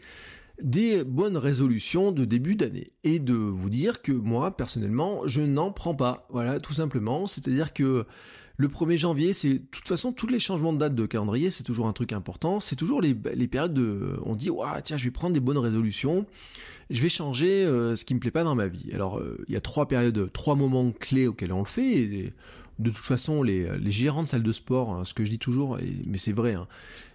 [0.61, 5.71] des bonnes résolutions de début d'année et de vous dire que moi, personnellement, je n'en
[5.71, 6.27] prends pas.
[6.31, 7.27] Voilà, tout simplement.
[7.27, 8.05] C'est-à-dire que
[8.57, 11.63] le 1er janvier, c'est de toute façon tous les changements de date de calendrier, c'est
[11.63, 12.59] toujours un truc important.
[12.59, 16.25] C'est toujours les, périodes de, on dit, ouais, tiens, je vais prendre des bonnes résolutions.
[16.89, 18.89] Je vais changer euh, ce qui me plaît pas dans ma vie.
[18.93, 21.97] Alors, euh, il y a trois périodes, trois moments clés auxquels on le fait.
[21.97, 22.33] Et,
[22.79, 25.39] de toute façon, les, les gérants de salles de sport, hein, ce que je dis
[25.39, 26.67] toujours, mais c'est vrai, hein,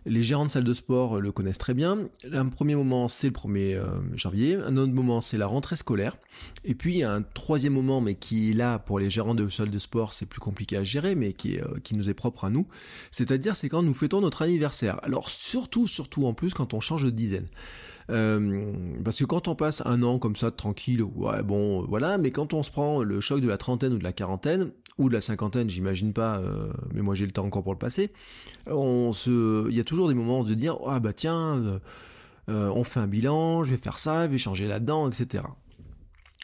[0.04, 2.08] les gérants de salles de sport le connaissent très bien.
[2.32, 4.56] Un premier moment, c'est le 1er euh, janvier.
[4.56, 6.16] Un autre moment, c'est la rentrée scolaire.
[6.64, 9.78] Et puis, un troisième moment, mais qui est là pour les gérants de salles de
[9.78, 12.66] sport, c'est plus compliqué à gérer, mais qui, euh, qui nous est propre à nous.
[13.10, 14.98] C'est-à-dire, c'est quand nous fêtons notre anniversaire.
[15.04, 17.46] Alors, surtout, surtout en plus, quand on change de dizaine.
[18.10, 18.72] Euh,
[19.04, 22.52] parce que quand on passe un an comme ça tranquille, ouais bon voilà, mais quand
[22.52, 24.72] on se prend le choc de la trentaine ou de la quarantaine,
[25.08, 28.10] de la cinquantaine, j'imagine pas, euh, mais moi j'ai le temps encore pour le passer,
[28.66, 31.78] on se, il y a toujours des moments de dire, ah bah tiens, euh,
[32.48, 35.44] euh, on fait un bilan, je vais faire ça, je vais changer là-dedans, etc.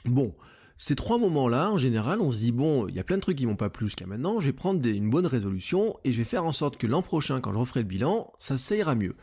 [0.05, 0.35] Bon,
[0.79, 3.37] ces trois moments-là, en général, on se dit, bon, il y a plein de trucs
[3.37, 6.25] qui vont pas plus qu'à maintenant, je vais prendre une bonne résolution et je vais
[6.25, 9.17] faire en sorte que l'an prochain, quand je referai le bilan, ça, ça ira mieux.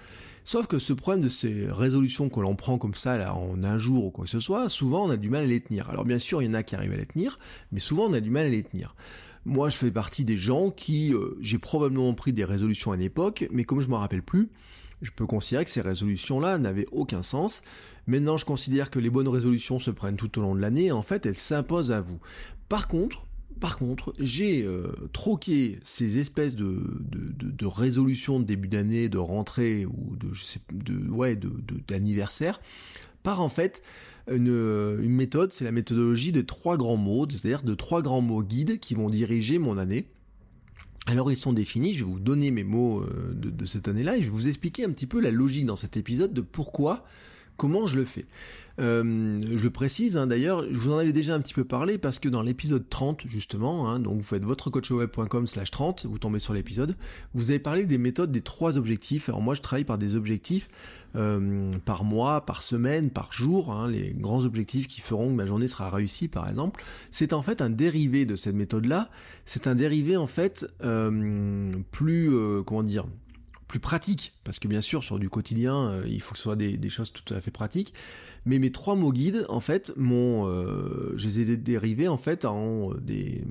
[0.43, 4.05] Sauf que ce problème de ces résolutions que l'on prend comme ça en un jour
[4.05, 5.89] ou quoi que ce soit, souvent on a du mal à les tenir.
[5.89, 7.39] Alors bien sûr, il y en a qui arrivent à les tenir,
[7.71, 8.93] mais souvent on a du mal à les tenir.
[9.45, 13.01] Moi, je fais partie des gens qui, euh, j'ai probablement pris des résolutions à une
[13.01, 14.49] époque, mais comme je m'en rappelle plus,
[15.01, 17.61] je peux considérer que ces résolutions-là n'avaient aucun sens.
[18.07, 21.01] Maintenant, je considère que les bonnes résolutions se prennent tout au long de l'année, en
[21.01, 22.19] fait, elles s'imposent à vous.
[22.69, 23.25] Par contre,
[23.59, 29.17] par contre, j'ai euh, troqué ces espèces de, de, de, résolutions de début d'année, de
[29.17, 30.93] rentrée ou de, je sais, de
[31.87, 32.59] d'anniversaire,
[33.23, 33.81] par en fait
[34.29, 38.79] une, méthode, c'est la méthodologie de trois grands mots, c'est-à-dire de trois grands mots guides
[38.79, 40.07] qui vont diriger mon année.
[41.07, 44.17] Alors ils sont définis, je vais vous donner mes mots euh, de, de cette année-là
[44.17, 47.05] et je vais vous expliquer un petit peu la logique dans cet épisode de pourquoi,
[47.57, 48.25] comment je le fais?
[48.77, 51.97] Euh, je le précise hein, d'ailleurs, je vous en avais déjà un petit peu parlé
[51.97, 56.39] parce que dans l'épisode 30 justement, hein, donc vous faites votrecoachweb.com slash 30, vous tombez
[56.39, 56.95] sur l'épisode,
[57.33, 59.29] vous avez parlé des méthodes des trois objectifs.
[59.29, 60.67] Alors moi je travaille par des objectifs
[61.15, 65.45] euh, par mois, par semaine, par jour, hein, les grands objectifs qui feront que ma
[65.45, 66.83] journée sera réussie par exemple.
[67.11, 69.09] C'est en fait un dérivé de cette méthode-là,
[69.45, 73.05] c'est un dérivé en fait euh, plus, comment dire,
[73.75, 76.77] plus pratique, parce que bien sûr sur du quotidien, il faut que ce soit des,
[76.77, 77.93] des choses tout à fait pratiques,
[78.45, 82.45] mais mes trois mots guides, en fait, m'ont, euh, je les ai dérivés en fait
[82.45, 83.43] en euh, des,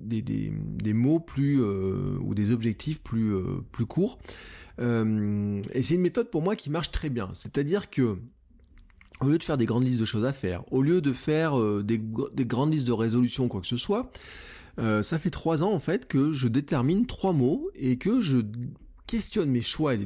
[0.00, 4.18] des, des, des mots plus euh, ou des objectifs plus euh, plus courts.
[4.78, 7.30] et c'est une méthode pour moi qui marche très bien.
[7.34, 8.18] C'est-à-dire que
[9.20, 11.58] au lieu de faire des grandes listes de choses à faire, au lieu de faire
[11.58, 14.10] euh, des, grandes listes de résolutions, quoi que ce soit,
[14.78, 18.38] euh, ça fait trois ans en fait que je détermine trois mots et que je
[19.08, 19.98] questionne mes choix et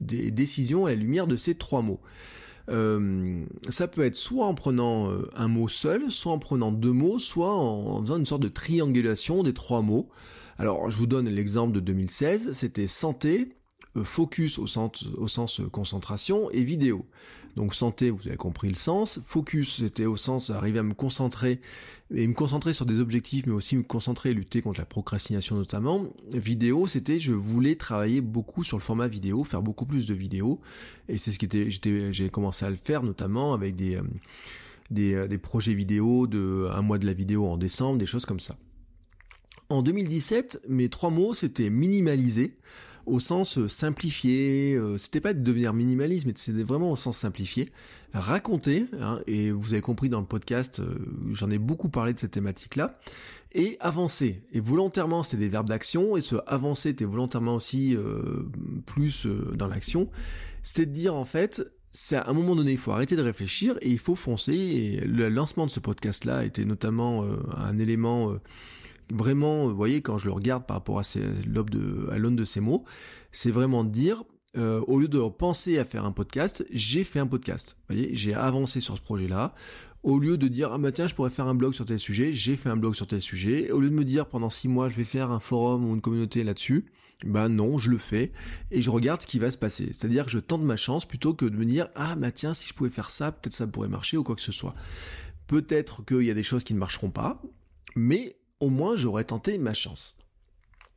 [0.00, 2.00] des décisions à la lumière de ces trois mots.
[2.68, 7.20] Euh, ça peut être soit en prenant un mot seul, soit en prenant deux mots,
[7.20, 10.08] soit en, faisant une sorte de triangulation des trois mots.
[10.58, 13.52] Alors je vous donne l'exemple de 2016, c'était santé,
[14.04, 17.06] focus au sens, sens concentration et vidéo.
[17.56, 19.18] Donc santé, vous avez compris le sens.
[19.24, 21.60] Focus, c'était au sens arriver à me concentrer
[22.14, 25.56] et me concentrer sur des objectifs, mais aussi me concentrer et lutter contre la procrastination
[25.56, 26.04] notamment.
[26.32, 30.60] Vidéo, c'était je voulais travailler beaucoup sur le format vidéo, faire beaucoup plus de vidéos,
[31.08, 31.48] et c'est ce qui
[32.12, 34.02] j'ai commencé à le faire notamment avec euh,
[34.98, 38.40] euh, des projets vidéo de un mois de la vidéo en décembre, des choses comme
[38.40, 38.56] ça.
[39.68, 42.56] En 2017, mes trois mots, c'était minimaliser
[43.06, 47.16] au sens euh, simplifié, euh, c'était pas de devenir minimaliste, mais c'était vraiment au sens
[47.16, 47.70] simplifié,
[48.12, 50.98] raconter, hein, et vous avez compris dans le podcast, euh,
[51.30, 52.98] j'en ai beaucoup parlé de cette thématique-là,
[53.52, 54.42] et avancer.
[54.52, 57.96] Et volontairement, c'est des verbes d'action, et ce avancer était volontairement aussi
[58.84, 60.10] plus dans l'action,
[60.62, 63.78] c'était de dire en fait, c'est à un moment donné, il faut arrêter de réfléchir
[63.80, 64.52] et il faut foncer.
[64.52, 67.24] Et le lancement de ce podcast-là était notamment
[67.56, 68.36] un élément
[69.12, 71.02] vraiment, vous voyez, quand je le regarde par rapport à,
[71.46, 72.84] l'aune de ces mots,
[73.32, 74.24] c'est vraiment de dire,
[74.56, 77.76] euh, au lieu de penser à faire un podcast, j'ai fait un podcast.
[77.88, 79.54] Vous voyez, j'ai avancé sur ce projet-là.
[80.02, 82.32] Au lieu de dire, ah bah tiens, je pourrais faire un blog sur tel sujet,
[82.32, 83.70] j'ai fait un blog sur tel sujet.
[83.72, 86.00] Au lieu de me dire, pendant six mois, je vais faire un forum ou une
[86.00, 86.86] communauté là-dessus,
[87.24, 88.32] ben non, je le fais
[88.70, 89.86] et je regarde ce qui va se passer.
[89.86, 92.68] C'est-à-dire que je tente ma chance plutôt que de me dire, ah bah tiens, si
[92.68, 94.74] je pouvais faire ça, peut-être ça pourrait marcher ou quoi que ce soit.
[95.46, 97.42] Peut-être qu'il y a des choses qui ne marcheront pas,
[97.94, 100.16] mais au moins j'aurais tenté ma chance.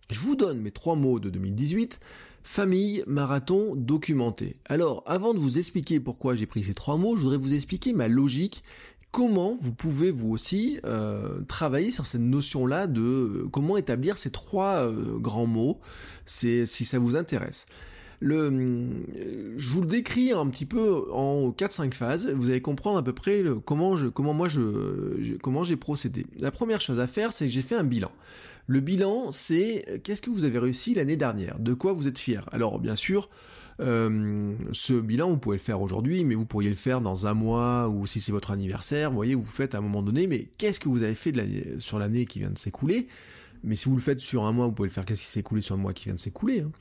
[0.09, 1.99] Je vous donne mes trois mots de 2018,
[2.43, 4.55] famille, marathon, documenté.
[4.65, 7.93] Alors, avant de vous expliquer pourquoi j'ai pris ces trois mots, je voudrais vous expliquer
[7.93, 8.63] ma logique,
[9.11, 14.31] comment vous pouvez vous aussi euh, travailler sur cette notion-là de euh, comment établir ces
[14.31, 15.79] trois euh, grands mots,
[16.25, 17.65] si ça vous intéresse.
[18.21, 22.29] Le, je vous le décris un petit peu en 4-5 phases.
[22.29, 26.25] Vous allez comprendre à peu près comment je, comment j'ai procédé.
[26.39, 28.11] La première chose à faire, c'est que j'ai fait un bilan.
[28.67, 32.45] Le bilan, c'est qu'est-ce que vous avez réussi l'année dernière, de quoi vous êtes fier?
[32.51, 33.29] Alors bien sûr,
[33.81, 37.33] euh, ce bilan, vous pouvez le faire aujourd'hui, mais vous pourriez le faire dans un
[37.33, 39.09] mois ou si c'est votre anniversaire.
[39.09, 41.33] Vous voyez, vous faites à un moment donné, mais qu'est-ce que vous avez fait
[41.79, 43.07] sur l'année qui vient de s'écouler?
[43.63, 45.39] Mais si vous le faites sur un mois, vous pouvez le faire qu'est-ce qui s'est
[45.41, 46.61] écoulé sur le mois qui vient de s'écouler.
[46.61, 46.71] Hein?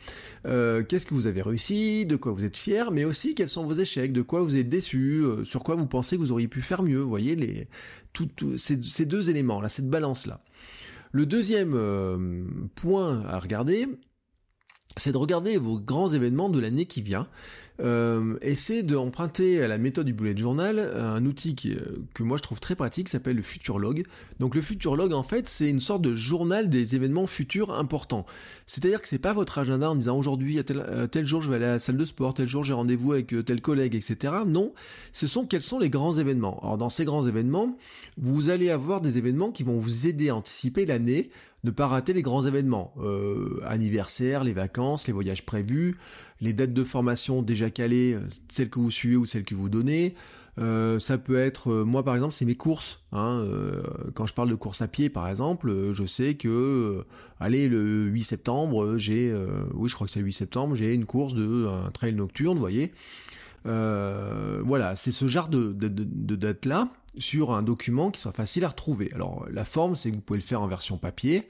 [0.47, 3.65] Euh, qu'est-ce que vous avez réussi, de quoi vous êtes fier, mais aussi quels sont
[3.65, 6.49] vos échecs, de quoi vous êtes déçu, euh, sur quoi vous pensez que vous auriez
[6.49, 7.01] pu faire mieux?
[7.01, 7.69] Vous voyez les,
[8.57, 10.41] ces, deux éléments là, cette balance là.
[11.11, 13.87] Le deuxième euh, point à regarder,
[14.97, 17.29] c'est de regarder vos grands événements de l'année qui vient
[17.81, 22.43] euh, essaie d'emprunter à la méthode du bullet journal un outil euh, que moi je
[22.43, 24.05] trouve très pratique, s'appelle le Futurlog.
[24.41, 28.27] Donc le Futurlog en fait c'est une sorte de journal des événements futurs importants.
[28.67, 31.57] C'est-à-dire que c'est pas votre agenda en disant aujourd'hui à tel, tel, jour je vais
[31.57, 34.35] aller à la salle de sport, tel jour j'ai rendez-vous avec euh, tel collègue, etc.
[34.47, 34.73] Non,
[35.13, 36.59] ce sont quels sont les grands événements?
[36.63, 37.77] Alors dans ces grands événements,
[38.17, 41.31] vous allez avoir des événements qui vont vous aider à anticiper l'année,
[41.65, 45.97] ne pas rater les grands événements, euh, anniversaires, les vacances, les voyages prévus,
[46.41, 49.69] les dates de formation déjà calées, euh, celles que vous suivez ou celles que vous
[49.69, 50.15] donnez.
[50.59, 53.01] Euh, ça peut être, euh, moi par exemple, c'est mes courses.
[53.13, 53.45] Hein,
[54.15, 57.05] quand je parle de course à pied, par exemple, je sais que,
[57.39, 59.35] allez, le 8 septembre, j'ai,
[59.75, 62.63] oui, je crois que c'est le 8 septembre, j'ai une course de trail nocturne, vous
[62.63, 62.93] voyez.
[63.65, 68.69] voilà, c'est ce genre de, de, de date-là sur un document qui soit facile à
[68.69, 69.11] retrouver.
[69.15, 71.49] Alors la forme, c'est que vous pouvez le faire en version papier.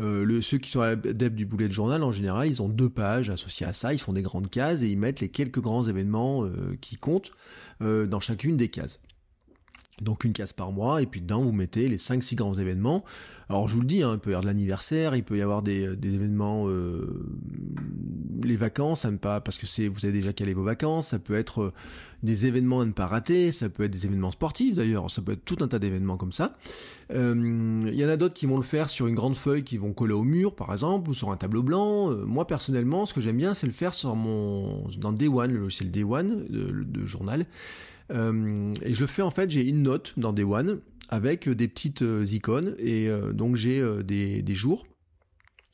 [0.00, 3.30] Euh, ceux qui sont adeptes du boulet de journal, en général, ils ont deux pages
[3.30, 6.44] associées à ça, ils font des grandes cases et ils mettent les quelques grands événements
[6.44, 7.32] euh, qui comptent
[7.82, 9.00] euh, dans chacune des cases.
[10.02, 13.04] Donc une case par mois, et puis dedans vous mettez les 5-6 grands événements.
[13.48, 15.42] Alors je vous le dis, hein, il peut y avoir de l'anniversaire, il peut y
[15.42, 17.24] avoir des, événements, euh,
[18.44, 21.34] les vacances, ne pas parce que c'est vous avez déjà calé vos vacances, ça peut
[21.34, 21.72] être euh,
[22.22, 25.32] des événements à ne pas rater, ça peut être des événements sportifs d'ailleurs, ça peut
[25.32, 26.52] être tout un tas d'événements comme ça.
[27.10, 29.78] Euh, il y en a d'autres qui vont le faire sur une grande feuille qui
[29.78, 32.10] vont coller au mur par exemple, ou sur un tableau blanc.
[32.26, 35.60] moi personnellement, ce que j'aime bien, c'est le faire sur mon dans Day One, le
[35.60, 37.46] logiciel Day One de journal.
[38.10, 41.68] Euh, et je le fais en fait, j'ai une note dans Day One avec des
[41.68, 44.86] petites euh, icônes et euh, donc j'ai des, des, jours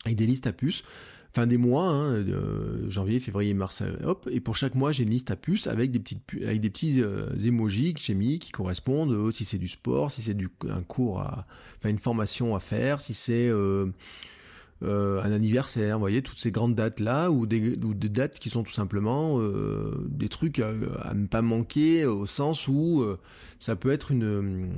[0.07, 0.83] et des listes à puces.
[1.31, 2.25] Enfin des mois, hein,
[2.89, 5.99] janvier, février, mars, hop, et pour chaque mois j'ai une liste à puces avec des
[5.99, 7.03] petites avec des petits
[7.45, 11.23] émojis que j'ai mis qui correspondent si c'est du sport, si c'est du un cours
[11.23, 13.87] à, enfin une formation à faire, si c'est euh,
[14.87, 19.41] un anniversaire, vous voyez, toutes ces grandes dates-là, ou des, dates qui sont tout simplement
[19.41, 20.73] euh, des trucs à,
[21.15, 23.19] ne pas manquer, au sens où euh,
[23.59, 24.71] ça peut être une...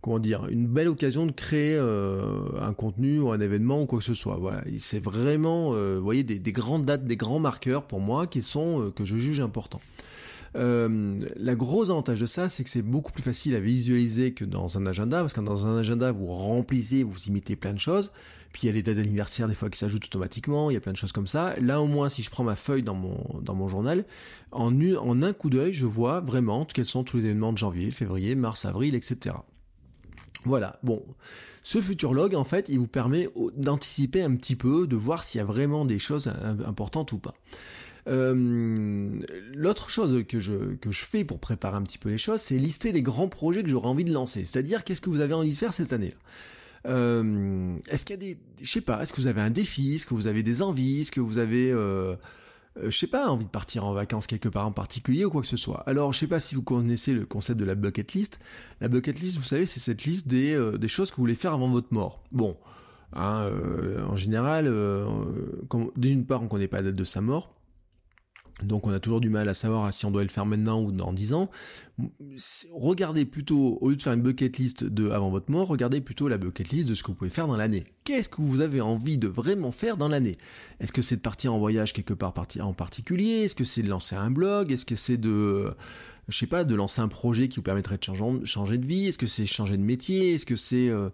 [0.00, 4.04] comment dire, une belle occasion de créer un contenu ou un événement ou quoi que
[4.04, 4.36] ce soit.
[4.36, 8.42] Voilà, c'est vraiment, vous voyez, des, des, grandes dates, des grands marqueurs pour moi qui
[8.42, 9.80] sont que je juge importants.
[10.54, 14.44] Euh, la grosse avantage de ça, c'est que c'est beaucoup plus facile à visualiser que
[14.44, 18.12] dans un agenda, parce que dans un agenda, vous remplissez, vous imitez plein de choses,
[18.52, 20.80] puis il y a les dates d'anniversaire des fois qui s'ajoutent automatiquement, il y a
[20.80, 21.54] plein de choses comme ça.
[21.60, 24.04] Là au moins, si je prends ma feuille dans mon, journal,
[24.52, 24.72] en,
[25.22, 28.64] un coup d'œil, je vois vraiment quels sont tous les événements de janvier, février, mars,
[28.64, 29.36] avril, etc.
[30.44, 31.04] Voilà, bon.
[31.62, 35.38] Ce futur log, en fait, il vous permet d'anticiper un petit peu, de voir s'il
[35.38, 36.28] y a vraiment des choses
[36.66, 37.34] importantes ou pas.
[38.08, 39.16] Euh,
[39.54, 42.58] l'autre chose que je, que je fais pour préparer un petit peu les choses, c'est
[42.58, 44.44] lister les grands projets que j'aurais envie de lancer.
[44.44, 46.14] C'est-à-dire, qu'est-ce que vous avez envie de faire cette année
[46.86, 48.38] euh, Est-ce qu'il y a des...
[48.60, 49.94] Je sais pas, est-ce que vous avez un défi?
[49.94, 51.02] Est-ce que vous avez des envies?
[51.02, 51.70] Est-ce que vous avez...
[51.70, 52.16] Euh,
[52.78, 55.42] euh, je sais pas, envie de partir en vacances quelque part en particulier ou quoi
[55.42, 55.80] que ce soit?
[55.86, 58.40] Alors, je sais pas si vous connaissez le concept de la bucket list.
[58.80, 61.52] La bucket list, vous savez, c'est cette liste des, des choses que vous voulez faire
[61.52, 62.24] avant votre mort.
[62.32, 62.56] Bon,
[63.12, 63.50] hein,
[64.08, 64.72] en général,
[65.96, 67.54] d'une part, on connaît pas la date de sa mort.
[68.62, 70.92] Donc on a toujours du mal à savoir si on doit le faire maintenant ou
[70.92, 71.50] dans 10 ans.
[72.72, 76.28] Regardez plutôt, au lieu de faire une bucket list de avant votre mort, regardez plutôt
[76.28, 77.84] la bucket list de ce que vous pouvez faire dans l'année.
[78.04, 80.36] Qu'est-ce que vous avez envie de vraiment faire dans l'année?
[80.80, 83.44] Est-ce que c'est de partir en voyage quelque part en particulier?
[83.44, 84.72] Est-ce que c'est de lancer un blog?
[84.72, 85.74] Est-ce que c'est de
[86.74, 88.04] lancer un projet qui vous permettrait de
[88.44, 89.06] changer, de vie?
[89.06, 90.34] Est-ce que c'est changer de métier?
[90.34, 91.10] Est-ce que c'est euh,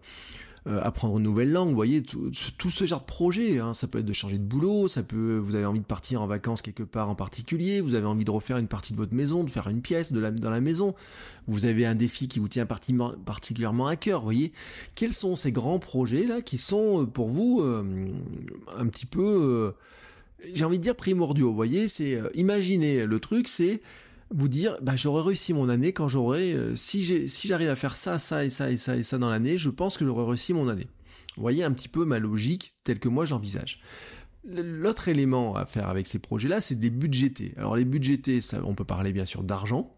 [0.67, 3.75] euh, apprendre une nouvelle langue, vous voyez, tout, ce genre de projet, hein.
[3.75, 6.27] ça peut être de changer de boulot, ça peut, vous avez envie de partir en
[6.27, 9.45] vacances quelque part en particulier, vous avez envie de refaire une partie de votre maison,
[9.45, 10.95] de faire une pièce de la, dans la maison,
[11.47, 14.53] vous avez un défi qui vous tient particulièrement à cœur, vous voyez,
[14.95, 17.85] quels sont ces grands projets là qui sont euh, pour vous euh,
[18.77, 19.75] un petit peu,
[20.53, 23.81] j'ai envie de dire primordiaux, vous voyez, c'est, imaginez le truc, c'est
[24.31, 27.77] vous dire bah j'aurais réussi mon année quand j'aurais euh, si j'ai si j'arrive à
[27.77, 30.27] faire ça ça et ça et ça et ça dans l'année je pense que j'aurais
[30.27, 30.87] réussi mon année.
[31.37, 33.81] Vous voyez un petit peu ma logique telle que moi j'envisage.
[34.45, 38.61] L'autre élément à faire avec ces projets là c'est des budgétés alors les budgétés ça
[38.65, 39.98] on peut parler bien sûr d'argent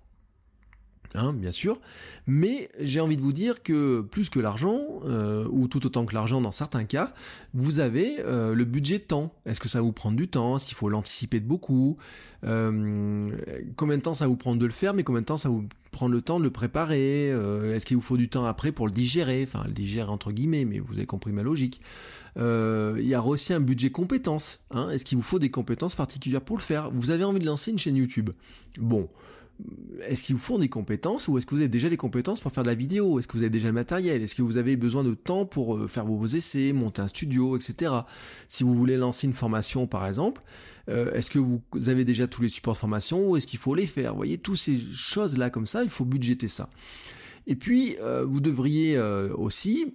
[1.16, 1.80] Hein, bien sûr,
[2.28, 6.14] mais j'ai envie de vous dire que plus que l'argent, euh, ou tout autant que
[6.14, 7.12] l'argent dans certains cas,
[7.52, 9.34] vous avez euh, le budget de temps.
[9.44, 10.54] Est-ce que ça vous prend du temps?
[10.54, 11.96] Est-ce qu'il faut l'anticiper de beaucoup?
[12.44, 13.28] Euh,
[13.74, 15.66] Combien de temps ça vous prend de le faire, mais combien de temps ça vous
[15.90, 17.30] prend le temps de le préparer?
[17.30, 19.42] Est-ce qu'il vous faut du temps après pour le digérer?
[19.42, 21.80] Enfin, le digérer entre guillemets, mais vous avez compris ma logique.
[22.36, 24.60] Il y a aussi un budget compétences.
[24.70, 24.90] Hein.
[24.90, 26.92] Est-ce qu'il vous faut des compétences particulières pour le faire?
[26.92, 28.30] Vous avez envie de lancer une chaîne YouTube?
[28.78, 29.08] Bon,
[30.02, 32.52] est-ce qu'il vous faut des compétences ou est-ce que vous avez déjà des compétences pour
[32.52, 33.18] faire de la vidéo?
[33.18, 34.22] Est-ce que vous avez déjà le matériel?
[34.22, 37.56] Est-ce que vous avez besoin de temps pour euh, faire vos essais, monter un studio,
[37.56, 37.92] etc.
[38.48, 40.42] Si vous voulez lancer une formation par exemple,
[40.88, 43.74] euh, est-ce que vous avez déjà tous les supports de formation ou est-ce qu'il faut
[43.74, 44.12] les faire?
[44.12, 46.70] Vous voyez, toutes ces choses-là comme ça, il faut budgéter ça.
[47.46, 49.94] Et puis, euh, vous devriez aussi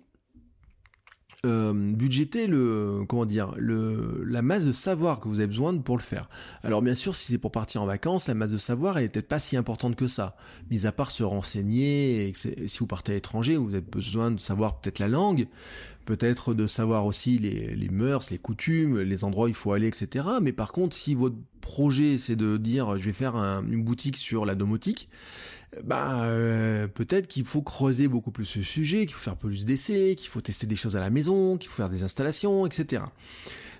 [1.45, 5.97] euh, budgéter le comment dire le la masse de savoir que vous avez besoin pour
[5.97, 6.29] le faire.
[6.63, 9.09] Alors bien sûr, si c'est pour partir en vacances, la masse de savoir elle est
[9.09, 10.35] peut-être pas si importante que ça.
[10.69, 14.79] Mis à part se renseigner, si vous partez à l'étranger, vous avez besoin de savoir
[14.79, 15.47] peut-être la langue,
[16.05, 19.87] peut-être de savoir aussi les, les mœurs, les coutumes, les endroits où il faut aller,
[19.87, 20.25] etc.
[20.41, 24.45] Mais par contre, si votre projet c'est de dire je vais faire une boutique sur
[24.45, 25.09] la domotique,
[25.91, 30.29] euh, peut-être qu'il faut creuser beaucoup plus ce sujet, qu'il faut faire plus d'essais, qu'il
[30.29, 33.03] faut tester des choses à la maison, qu'il faut faire des installations, etc.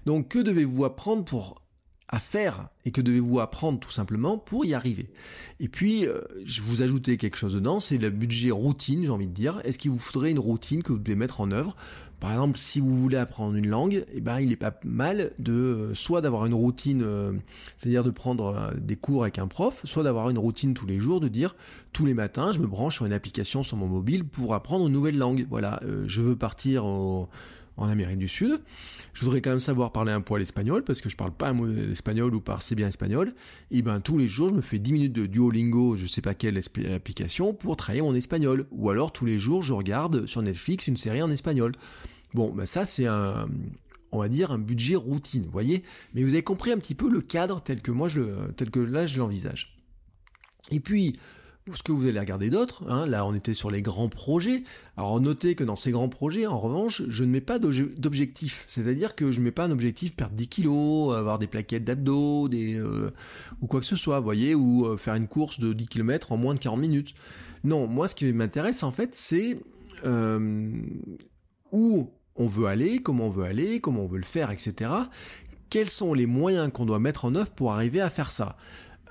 [0.06, 1.62] Donc que devez-vous apprendre pour
[2.10, 5.10] à faire et que devez-vous apprendre tout simplement pour y arriver?
[5.60, 9.28] Et puis, euh, je vous ajouter quelque chose dedans, c'est le budget routine, j'ai envie
[9.28, 9.60] de dire.
[9.64, 11.76] Est-ce qu'il vous faudrait une routine que vous devez mettre en œuvre
[12.20, 15.54] Par exemple, si vous voulez apprendre une langue, eh ben, il n'est pas mal de
[15.54, 17.34] euh, soit d'avoir une routine, euh,
[17.78, 21.20] c'est-à-dire de prendre des cours avec un prof, soit d'avoir une routine tous les jours,
[21.20, 21.56] de dire
[21.94, 24.94] tous les matins, je me branche sur une application sur mon mobile pour apprendre une
[24.94, 25.46] nouvelle langue.
[25.50, 27.30] Voilà, je veux partir au
[27.78, 28.62] en Amérique du Sud.
[29.14, 31.54] Je voudrais quand même savoir parler un poil espagnol parce que je parle pas un
[31.54, 33.34] mot d'espagnol ou pas assez bien espagnol.
[33.72, 36.34] Et ben tous les jours, je me fais 10 minutes de Duolingo, je sais pas
[36.34, 36.60] quelle
[36.94, 38.68] application pour travailler mon espagnol.
[38.72, 41.72] Ou alors tous les jours, je regarde sur Netflix une série en espagnol.
[42.34, 43.48] Bon, ben ça c'est un
[44.12, 45.84] on va dire un budget routine, voyez
[46.14, 48.08] Mais vous avez compris un petit peu le cadre tel que moi
[48.56, 49.78] tel que là je l'envisage.
[50.72, 51.18] Et puis
[51.74, 54.64] ce que vous allez regarder d'autres, hein, là on était sur les grands projets,
[54.98, 59.16] alors notez que dans ces grands projets, en revanche, je ne mets pas d'objectif, c'est-à-dire
[59.16, 62.76] que je ne mets pas un objectif perdre 10 kilos, avoir des plaquettes d'abdos, des
[62.76, 63.10] euh,
[63.62, 66.38] ou quoi que ce soit, voyez, ou euh, faire une course de 10 km en
[66.38, 67.16] moins de 40 minutes.
[67.64, 69.60] Non, moi ce qui m'intéresse en fait, c'est
[70.06, 70.72] euh,
[71.72, 74.92] où on veut aller, comment on veut aller, comment on veut le faire, etc.
[75.72, 78.56] Quels sont les moyens qu'on doit mettre en œuvre pour arriver à faire ça?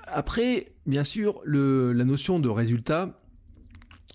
[0.07, 3.19] Après, bien sûr, la notion de résultat,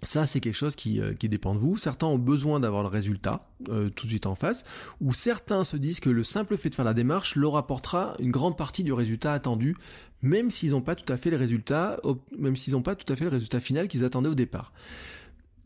[0.03, 1.77] ça, c'est quelque chose qui, euh, qui, dépend de vous.
[1.77, 4.65] Certains ont besoin d'avoir le résultat euh, tout de suite en face,
[5.01, 8.31] ou certains se disent que le simple fait de faire la démarche leur apportera une
[8.31, 9.77] grande partie du résultat attendu,
[10.23, 12.01] même s'ils n'ont pas tout à fait le résultat,
[12.39, 14.73] même s'ils n'ont pas tout à fait le résultat final qu'ils attendaient au départ.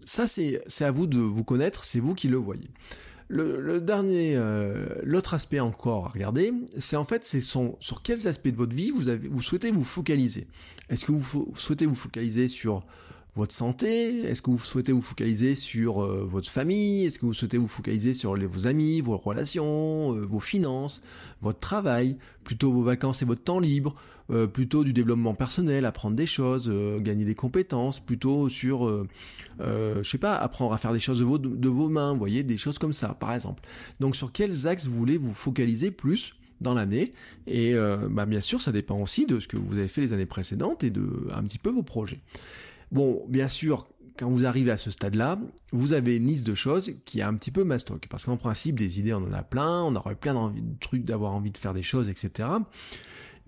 [0.04, 2.68] Ça, c'est à vous de vous connaître, c'est vous qui le voyez.
[3.37, 8.47] Le, dernier, euh, l'autre aspect encore à regarder, c'est en fait, c'est sur quels aspects
[8.47, 10.47] de votre vie vous, souhaitez vous focaliser.
[10.89, 12.85] Est-ce que vous souhaitez vous focaliser sur
[13.35, 17.35] votre santé Est-ce que vous souhaitez vous focaliser sur euh, votre famille Est-ce que vous
[17.35, 21.03] souhaitez vous focaliser sur vos amis, vos relations, euh, vos finances,
[21.41, 23.97] votre travail, plutôt vos vacances et votre temps libre,
[24.30, 29.07] euh, plutôt du développement personnel, apprendre des choses, gagner des compétences, plutôt sur,
[29.59, 32.45] je sais pas, apprendre à faire des choses de vos, de vos mains, vous voyez,
[32.45, 33.62] des choses comme ça, par exemple.
[34.01, 37.12] Donc sur quels axes vous voulez vous focaliser plus dans l'année?
[37.47, 37.74] Et
[38.11, 40.85] bah, bien sûr ça dépend aussi de ce que vous avez fait les années précédentes
[40.85, 42.20] et de un petit peu vos projets.
[42.95, 45.40] Bon, bien sûr, quand vous arrivez à ce stade-là,
[45.72, 48.07] vous avez une liste de choses qui est un petit peu mastoc.
[48.09, 51.32] Parce qu'en principe, des idées, on en a plein, on aurait plein de trucs d'avoir
[51.32, 52.49] envie de faire des choses, etc.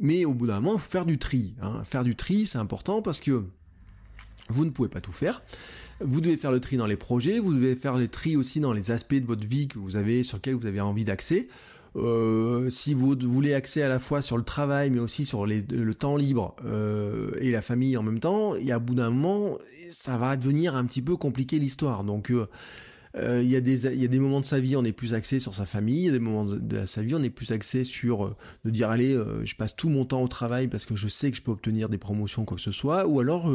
[0.01, 1.55] Mais au bout d'un moment, faire du tri.
[1.63, 1.85] Hein.
[1.85, 3.45] Faire du tri, c'est important parce que
[4.49, 5.43] vous ne pouvez pas tout faire.
[6.01, 8.73] Vous devez faire le tri dans les projets, vous devez faire le tri aussi dans
[8.73, 11.47] les aspects de votre vie que vous avez, sur lesquels vous avez envie d'accès.
[11.97, 15.95] Euh, si vous voulez accès à la fois sur le travail, mais aussi sur le
[15.95, 19.59] temps libre euh, et la famille en même temps, et à bout d'un moment,
[19.91, 22.05] ça va devenir un petit peu compliqué l'histoire.
[22.05, 22.33] Donc
[23.19, 25.15] euh, il, y a des, y a des moments de sa vie, on est plus
[25.15, 27.53] axé sur sa famille, il y a des moments de sa vie, on est plus
[27.53, 30.87] axé sur euh, de dire allez, euh, je passe tout mon temps au travail parce
[30.87, 33.51] que je sais que je peux obtenir des promotions, quoi que ce soit, ou alors,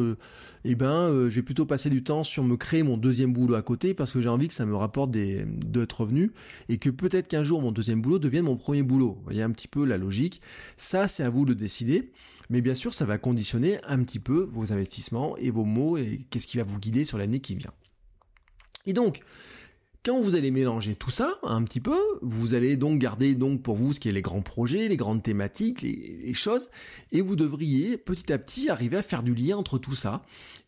[0.64, 3.62] eh ben, je vais plutôt passer du temps sur me créer mon deuxième boulot à
[3.62, 6.32] côté parce que j'ai envie que ça me rapporte des d'autres revenus
[6.70, 9.16] et que peut-être qu'un jour mon deuxième boulot devienne mon premier boulot.
[9.18, 10.42] Vous voyez un petit peu la logique.
[10.78, 12.12] Ça, c'est à vous de décider.
[12.50, 16.20] Mais bien sûr, ça va conditionner un petit peu vos investissements et vos mots et
[16.30, 17.72] qu'est-ce qui va vous guider sur l'année qui vient.
[18.86, 19.22] Et donc,
[20.04, 23.76] quand vous allez mélanger tout ça un petit peu, vous allez donc garder donc pour
[23.76, 26.70] vous ce qui est les grands projets, les grandes thématiques, les, choses,
[27.12, 30.24] et vous devriez petit à petit arriver à faire du lien entre tout ça.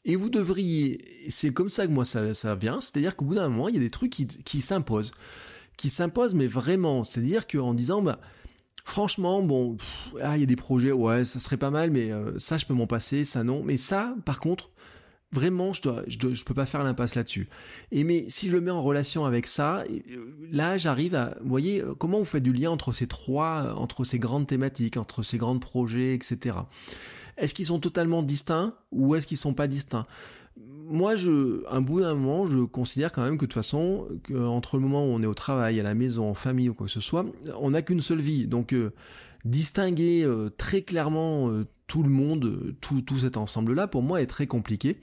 [0.06, 3.50] Et vous devriez, c'est comme ça que moi ça, ça vient, c'est-à-dire qu'au bout d'un
[3.50, 5.12] moment, il y a des trucs qui, qui s'imposent,
[5.78, 8.20] qui s'imposent, mais vraiment, c'est-à-dire qu'en disant, bah,
[8.86, 9.78] Franchement, bon,
[10.20, 12.66] ah, il y a des projets, ouais, ça serait pas mal, mais euh, ça, je
[12.66, 13.64] peux m'en passer, ça non.
[13.64, 14.72] Mais ça, par contre,
[15.34, 17.50] Vraiment, je dois, je, peux pas faire l'impasse là-dessus.
[17.92, 20.00] Et mais si je le mets en relation avec ça, euh,
[20.52, 23.74] là, j'arrive à, vous voyez, euh, comment vous faites du lien entre ces trois, euh,
[23.74, 26.58] entre ces grandes thématiques, entre ces grands projets, etc.
[27.38, 30.06] Est-ce qu'ils sont totalement distincts ou est-ce qu'ils sont pas distincts?
[30.86, 34.78] Moi, je, un bout d'un moment, je considère quand même que de toute façon, entre
[34.78, 36.92] le moment où on est au travail, à la maison, en famille ou quoi que
[36.92, 37.26] ce soit,
[37.60, 38.46] on n'a qu'une seule vie.
[38.46, 38.76] Donc,
[39.46, 40.28] distinguer
[40.58, 41.50] très clairement
[41.88, 45.00] tout le monde, tout, tout cet ensemble-là, pour moi, est très compliqué.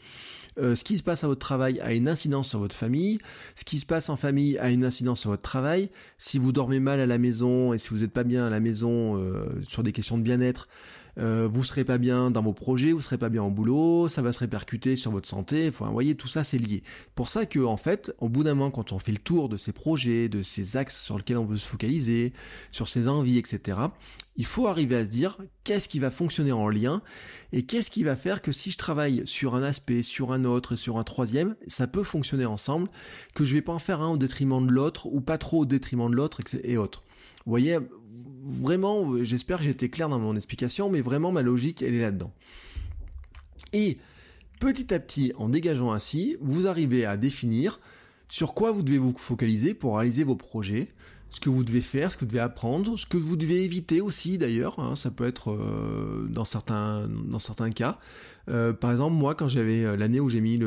[0.59, 3.19] Euh, ce qui se passe à votre travail a une incidence sur votre famille,
[3.55, 5.91] ce qui se passe en famille a une incidence sur votre travail.
[6.19, 8.61] Si vous dormez mal à la maison et si vous n'êtes pas bien à la
[8.61, 10.69] maison euh, sur des questions de bien-être,
[11.19, 14.23] euh, vous serez pas bien dans vos projets, vous serez pas bien au boulot, ça
[14.23, 15.69] va se répercuter sur votre santé.
[15.69, 16.83] Enfin, vous voyez, tout ça c'est lié.
[17.15, 19.57] Pour ça que, en fait, au bout d'un moment, quand on fait le tour de
[19.57, 22.33] ces projets, de ces axes sur lesquels on veut se focaliser,
[22.71, 23.79] sur ses envies, etc.,
[24.37, 27.03] il faut arriver à se dire qu'est-ce qui va fonctionner en lien
[27.53, 30.77] et qu'est-ce qui va faire que si je travaille sur un aspect, sur un autre,
[30.77, 32.89] sur un troisième, ça peut fonctionner ensemble,
[33.35, 35.67] que je vais pas en faire un au détriment de l'autre ou pas trop au
[35.67, 37.03] détriment de l'autre et autres.
[37.47, 37.79] Vous voyez,
[38.43, 42.01] vraiment, j'espère que j'ai été clair dans mon explication, mais vraiment ma logique, elle est
[42.01, 42.33] là-dedans.
[43.73, 43.99] Et
[44.59, 47.81] petit à petit, en dégageant ainsi, vous arrivez à définir
[48.29, 50.89] sur quoi vous devez vous focaliser pour réaliser vos projets,
[51.31, 54.01] ce que vous devez faire, ce que vous devez apprendre, ce que vous devez éviter
[54.01, 57.99] aussi d'ailleurs, hein, ça peut être euh, dans certains cas.
[58.49, 60.61] Euh, par exemple, moi, quand j'avais euh, l'année où j'ai mis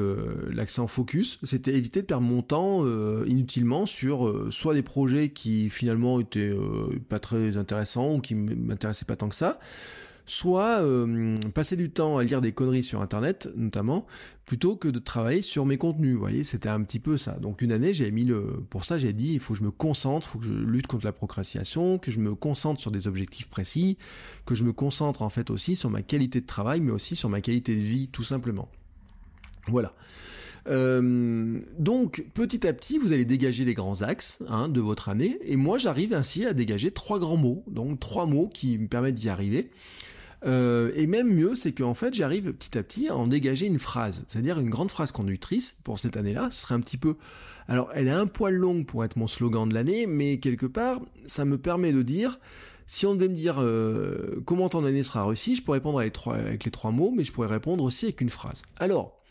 [0.52, 2.86] l'accent focus, c'était éviter de perdre mon temps
[3.26, 6.54] inutilement sur soit des projets qui finalement étaient
[7.10, 9.60] pas très intéressants ou qui m'intéressaient pas tant que ça,
[10.26, 14.06] soit euh, passer du temps à lire des conneries sur internet notamment
[14.46, 16.14] plutôt que de travailler sur mes contenus.
[16.14, 17.34] Vous voyez c'était un petit peu ça.
[17.34, 19.72] Donc une année j'ai mis le pour ça j'ai dit il faut que je me
[19.72, 23.08] concentre il faut que je lutte contre la procrastination que je me concentre sur des
[23.08, 23.98] objectifs précis
[24.46, 27.30] que je me concentre en fait aussi sur ma qualité de travail mais aussi sur
[27.30, 28.70] ma qualité de vie tout simplement.
[29.68, 29.94] Voilà
[30.68, 35.38] euh, donc petit à petit, vous allez dégager les grands axes hein, de votre année,
[35.44, 39.16] et moi j'arrive ainsi à dégager trois grands mots, donc trois mots qui me permettent
[39.16, 39.70] d'y arriver.
[40.46, 44.24] et même mieux, c'est qu'en fait, j'arrive petit à petit à en dégager une phrase,
[44.28, 46.50] c'est-à-dire une grande phrase conductrice pour cette année-là.
[46.52, 47.16] Ce serait un petit peu,
[47.68, 51.00] alors elle est un poil longue pour être mon slogan de l'année, mais quelque part,
[51.26, 52.40] ça me permet de dire
[52.86, 56.16] si on devait me dire euh, comment ton année sera réussie, je pourrais répondre avec,
[56.28, 58.62] avec les trois mots, mais je pourrais répondre aussi avec une phrase.
[58.78, 59.23] Alors,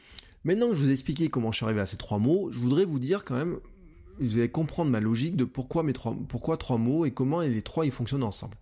[0.44, 2.58] maintenant que je vous ai expliqué comment je suis arrivé à ces trois mots, je
[2.58, 3.58] voudrais vous dire quand même,
[4.20, 7.62] vous allez comprendre ma logique de pourquoi, mes trois, pourquoi trois mots et comment les
[7.62, 8.56] trois ils fonctionnent ensemble.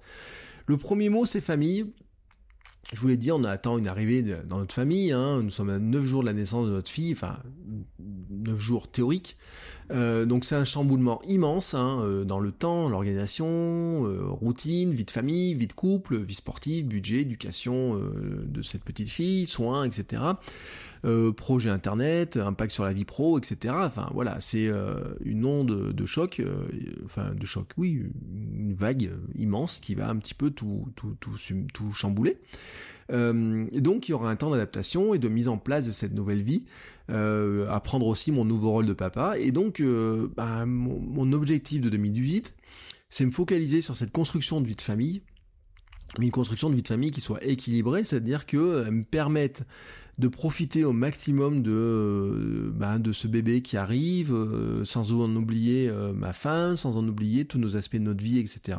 [0.66, 1.87] Le premier mot, c'est famille.
[2.93, 5.43] Je vous l'ai dit, on a atteint une arrivée dans notre famille, hein.
[5.43, 7.39] nous sommes à 9 jours de la naissance de notre fille, enfin
[8.31, 9.37] 9 jours théoriques.
[9.93, 13.47] Euh, donc c'est un chamboulement immense hein, euh, dans le temps, l'organisation,
[14.07, 18.01] euh, routine, vie de famille, vie de couple, vie sportive, budget, éducation
[18.45, 20.22] de cette petite fille, soins, etc.
[21.37, 23.75] projet internet, impact sur la vie pro, etc.
[23.79, 24.71] Enfin voilà, c'est
[25.25, 26.43] une onde de choc,
[27.05, 28.03] enfin de choc, oui,
[28.55, 31.37] une vague immense qui va un petit peu tout, tout, tout,
[31.73, 32.39] tout chambouler.
[33.09, 36.43] donc il y aura un temps d'adaptation et de mise en place de cette nouvelle
[36.43, 36.65] vie
[37.11, 39.35] euh, à prendre aussi mon nouveau rôle de papa.
[39.37, 42.55] Et donc, euh, bah, mon, objectif de 2018,
[43.09, 45.23] c'est me focaliser sur cette construction de vie de famille,
[46.19, 49.65] mais une construction de vie de famille qui soit équilibrée, c'est-à-dire que euh, me permette
[50.21, 55.89] de profiter au maximum de, euh, de ce bébé qui arrive, euh, sans en oublier
[55.89, 58.79] euh, ma femme, sans en oublier tous nos aspects de notre vie, etc.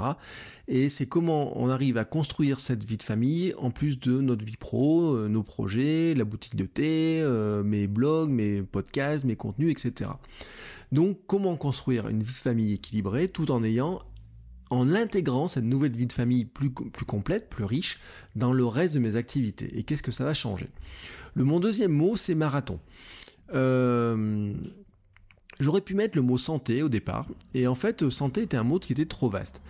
[0.67, 4.45] Et c'est comment on arrive à construire cette vie de famille, en plus de notre
[4.45, 7.25] vie pro, nos projets, la boutique de thé,
[7.65, 10.11] mes blogs, mes podcasts, mes contenus, etc.
[10.91, 14.01] Donc comment construire une vie de famille équilibrée tout en ayant
[14.71, 17.99] en intégrant cette nouvelle vie de famille plus, complète, plus riche,
[18.35, 19.77] dans le reste de mes activités.
[19.77, 20.69] Et qu'est-ce que ça va changer?
[21.35, 22.79] Le Mon deuxième mot, c'est marathon.
[23.53, 24.53] Euh,
[25.59, 28.79] j'aurais pu mettre le mot santé au départ, et en fait, santé était un mot
[28.79, 29.61] qui était trop vaste.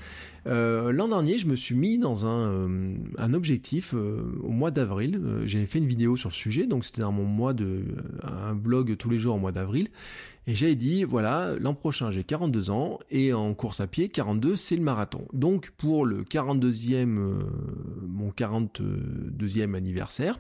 [0.47, 5.20] Euh, l'an dernier, je me suis mis dans un, euh, un objectif au mois d'avril.
[5.45, 7.84] J'avais fait une vidéo sur le sujet, donc c'était dans mon mois de
[8.24, 9.89] un vlog tous les jours au mois d'avril.
[10.47, 14.55] Et j'ai dit, voilà, l'an prochain j'ai 42 ans, et en course à pied, 42
[14.55, 15.27] c'est le marathon.
[15.33, 17.43] Donc pour le 42e, euh,
[18.07, 20.39] mon 42e anniversaire,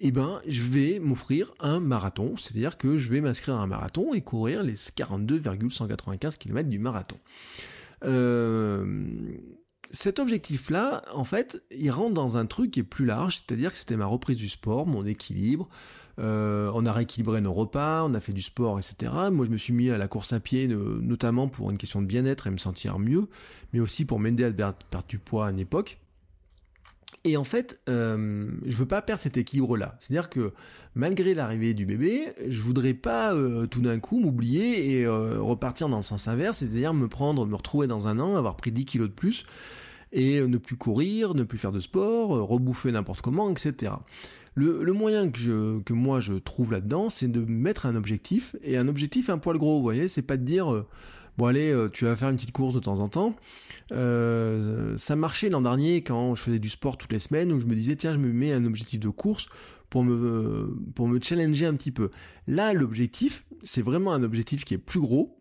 [0.00, 4.14] eh ben, je vais m'offrir un marathon, c'est-à-dire que je vais m'inscrire à un marathon
[4.14, 7.18] et courir les 42,195 km du marathon.
[8.04, 9.08] Euh,
[9.90, 13.78] cet objectif-là, en fait, il rentre dans un truc qui est plus large, c'est-à-dire que
[13.78, 15.68] c'était ma reprise du sport, mon équilibre,
[16.18, 19.12] euh, on a rééquilibré nos repas, on a fait du sport, etc.
[19.30, 22.06] Moi, je me suis mis à la course à pied, notamment pour une question de
[22.06, 23.28] bien-être et me sentir mieux,
[23.72, 25.98] mais aussi pour m'aider à perdre du poids à une époque.
[27.24, 29.96] Et en fait, euh, je veux pas perdre cet équilibre-là.
[29.98, 30.52] C'est-à-dire que
[30.94, 35.98] malgré l'arrivée du bébé, je voudrais pas euh, tout d'un coup m'oublier et repartir dans
[35.98, 39.08] le sens inverse, c'est-à-dire me prendre, me retrouver dans un an, avoir pris 10 kilos
[39.08, 39.44] de plus
[40.10, 43.92] et ne plus courir, ne plus faire de sport, rebouffer n'importe comment, etc.
[44.58, 48.76] Le, moyen que, je, que moi je trouve là-dedans, c'est de mettre un objectif, et
[48.76, 50.84] un objectif un poil gros, vous voyez, c'est pas de dire, euh,
[51.36, 53.36] bon allez, euh, tu vas faire une petite course de temps en temps.
[53.92, 57.66] Euh, ça marchait l'an dernier quand je faisais du sport toutes les semaines, où je
[57.66, 59.46] me disais, tiens, je me mets un objectif de course
[59.90, 62.10] pour me, pour me challenger un petit peu.
[62.48, 65.37] Là, l'objectif, c'est vraiment un objectif qui est plus gros,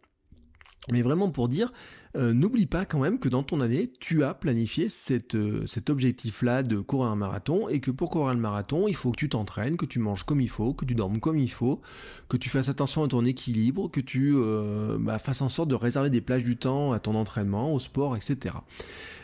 [0.92, 1.72] mais vraiment pour dire,
[2.16, 4.88] euh, n'oublie pas quand même que dans ton année, tu as planifié
[5.36, 9.12] euh, cet objectif-là de courir un marathon et que pour courir le marathon, il faut
[9.12, 11.82] que tu t'entraînes, que tu manges comme il faut, que tu dormes comme il faut,
[12.28, 15.76] que tu fasses attention à ton équilibre, que tu euh, bah, fasses en sorte de
[15.76, 18.56] réserver des plages du temps à ton entraînement, au sport, etc.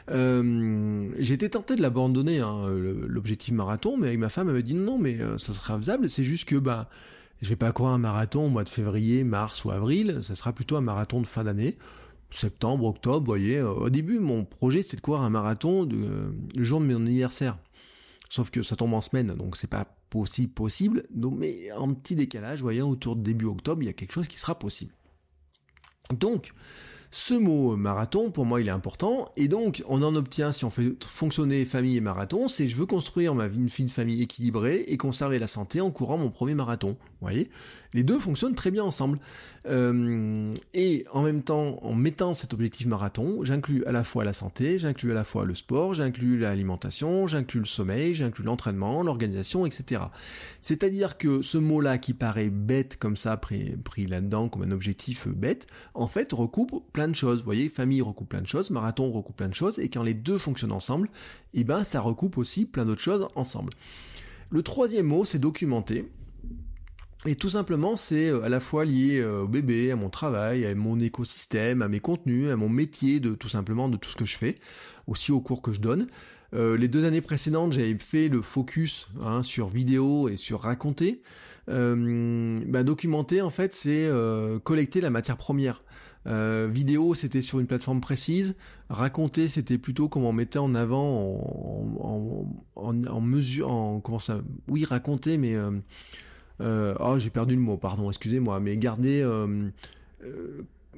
[0.10, 2.70] j'ai été tenté de l'abandonner, hein,
[3.08, 6.48] l'objectif marathon, mais avec ma femme, elle dit non, mais ça sera faisable, c'est juste
[6.48, 6.90] que bah,
[7.42, 10.54] je vais pas courir un marathon au mois de février, mars ou avril, ça sera
[10.54, 11.78] plutôt un marathon de fin d'année
[12.36, 13.62] septembre, octobre, vous voyez.
[13.62, 17.58] Au début, mon projet, c'est de courir un marathon le jour de mon anniversaire.
[18.30, 21.04] Sauf que ça tombe en semaine, donc c'est pas possible, possible.
[21.12, 24.28] Donc, mais en petit décalage, voyez, autour de début octobre, il y a quelque chose
[24.28, 24.94] qui sera possible.
[26.20, 26.52] Donc,
[27.16, 30.72] ce mot marathon, pour moi, il est important, et donc on en obtient, si on
[30.72, 34.98] fait fonctionner famille et marathon, c'est je veux construire ma vie, une famille équilibrée et
[34.98, 36.98] conserver la santé en courant mon premier marathon.
[36.98, 37.52] Vous voyez
[37.94, 39.20] Les deux fonctionnent très bien ensemble.
[39.66, 44.34] Euh, et en même temps, en mettant cet objectif marathon, j'inclus à la fois la
[44.34, 49.66] santé, j'inclus à la fois le sport, j'inclus l'alimentation, j'inclus le sommeil, j'inclus l'entraînement, l'organisation,
[49.66, 50.04] etc.
[50.62, 53.78] C'est-à-dire que ce mot-là qui paraît bête comme ça, pris,
[54.08, 57.40] là-dedans comme un objectif bête, en fait recoupe plein de choses.
[57.40, 60.14] Vous voyez, famille recoupe plein de choses, marathon recoupe plein de choses, et quand les
[60.14, 61.10] deux fonctionnent ensemble,
[61.54, 63.72] eh ben ça recoupe aussi plein d'autres choses ensemble.
[64.50, 66.06] Le troisième mot, c'est documenter.
[67.26, 70.66] Et tout simplement, c'est euh, à la fois lié euh, au bébé, à mon travail,
[70.66, 74.16] à mon écosystème, à mes contenus, à mon métier, de tout simplement de tout ce
[74.16, 74.56] que je fais,
[75.08, 76.08] aussi aux cours que je donne.
[76.54, 81.22] les deux années précédentes, j'avais fait le focus hein, sur vidéo et sur raconter.
[81.68, 84.10] Bah, documenter, en fait, c'est
[84.64, 85.82] collecter la matière première.
[86.26, 88.56] Euh, vidéo, c'était sur une plateforme précise.
[88.90, 91.42] Raconter, c'était plutôt comme on mettait en avant
[92.76, 95.72] en, mesure, en comment ça, oui, raconter, mais euh,
[96.62, 99.28] euh, oh, j'ai perdu le mot, pardon, excusez-moi, mais garder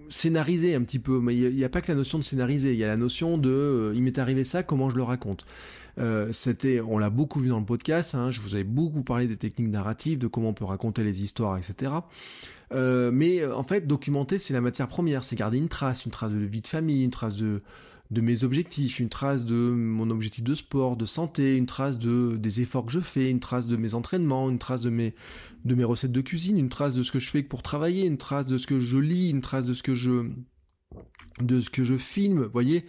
[0.08, 1.20] scénariser un petit peu.
[1.20, 3.38] Mais il n'y a, pas que la notion de scénariser, il y a la notion
[3.38, 5.46] de il m'est arrivé ça, comment je le raconte.
[6.32, 8.14] c'était, on l'a beaucoup vu dans le podcast.
[8.16, 11.24] Hein, je vous avais beaucoup parlé des techniques narratives, de comment on peut raconter les
[11.24, 11.92] histoires, etc.
[12.72, 16.12] Euh, mais euh, en fait, documenter, c'est la matière première, c'est garder une trace, une
[16.12, 17.62] trace de vie de famille, une trace de,
[18.12, 22.38] de mes objectifs, une trace de mon objectif de sport, de santé, une trace de
[22.38, 25.16] des efforts que je fais, une trace de mes entraînements, une trace de mes
[25.66, 28.18] de mes recettes de cuisine, une trace de ce que je fais pour travailler, une
[28.18, 30.30] trace de ce que je lis, une trace de ce que je
[31.42, 32.86] de ce que je filme, vous voyez,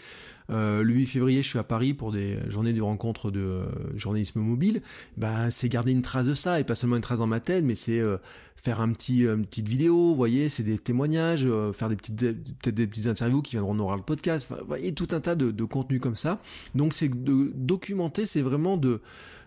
[0.51, 3.67] euh, le 8 février, je suis à Paris pour des journées de rencontre de euh,
[3.97, 4.83] journalisme mobile.
[5.17, 7.65] Bah, c'est garder une trace de ça et pas seulement une trace dans ma tête,
[7.65, 8.19] mais c'est euh,
[8.55, 12.75] faire un petit, une petite vidéo, vous voyez, c'est des témoignages, faire des petites, peut-être
[12.75, 14.49] des petites interviews qui viendront dans le podcast.
[14.49, 16.41] vous voyez, tout un tas de, de contenus comme ça.
[16.75, 19.01] Donc, c'est de documenter, c'est vraiment de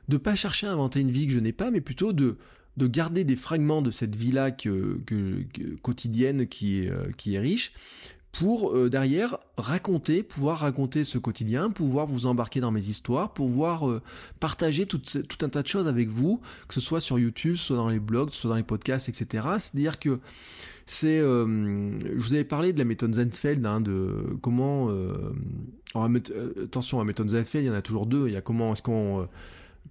[0.07, 2.37] de pas chercher à inventer une vie que je n'ai pas, mais plutôt de
[2.77, 4.99] de garder des fragments de cette vie-là que,
[5.81, 6.87] quotidienne qui
[7.17, 7.73] qui est riche,
[8.31, 13.89] pour euh, derrière raconter, pouvoir raconter ce quotidien, pouvoir vous embarquer dans mes histoires, pouvoir
[13.89, 14.01] euh,
[14.39, 15.01] partager tout,
[15.41, 18.29] un tas de choses avec vous, que ce soit sur YouTube, soit dans les blogs,
[18.29, 19.47] soit dans les podcasts, etc.
[19.57, 20.19] C'est-à-dire que
[20.85, 24.89] c'est, euh, je vous avais parlé de la méthode Zenfeld, hein, de comment,
[25.95, 28.27] attention, la méthode Zenfeld, il y en a toujours deux.
[28.27, 29.27] Il y a comment est-ce qu'on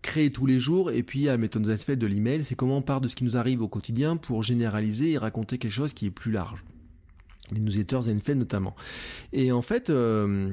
[0.02, 2.82] crée tous les jours, et puis a la méthode Zenfeld de l'email, c'est comment on
[2.82, 6.06] part de ce qui nous arrive au quotidien pour généraliser et raconter quelque chose qui
[6.06, 6.64] est plus large
[7.52, 8.74] les newsletters Zenfed notamment.
[9.32, 10.50] Et en fait, euh,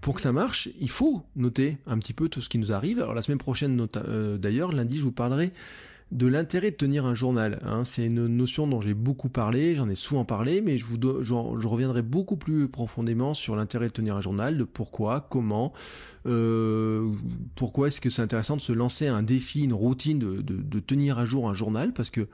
[0.00, 3.00] pour que ça marche, il faut noter un petit peu tout ce qui nous arrive.
[3.00, 5.52] Alors la semaine prochaine, euh, d'ailleurs, lundi, je vous parlerai
[6.12, 7.58] de l'intérêt de tenir un journal.
[7.64, 7.84] Hein.
[7.84, 11.66] C'est une notion dont j'ai beaucoup parlé, j'en ai souvent parlé, mais je, vous je,
[11.66, 15.72] reviendrai beaucoup plus profondément sur l'intérêt de tenir un journal, de pourquoi, comment,
[16.26, 17.10] euh,
[17.56, 21.24] pourquoi est-ce que c'est intéressant de se lancer un défi, une routine de tenir à
[21.24, 22.28] jour un journal, parce que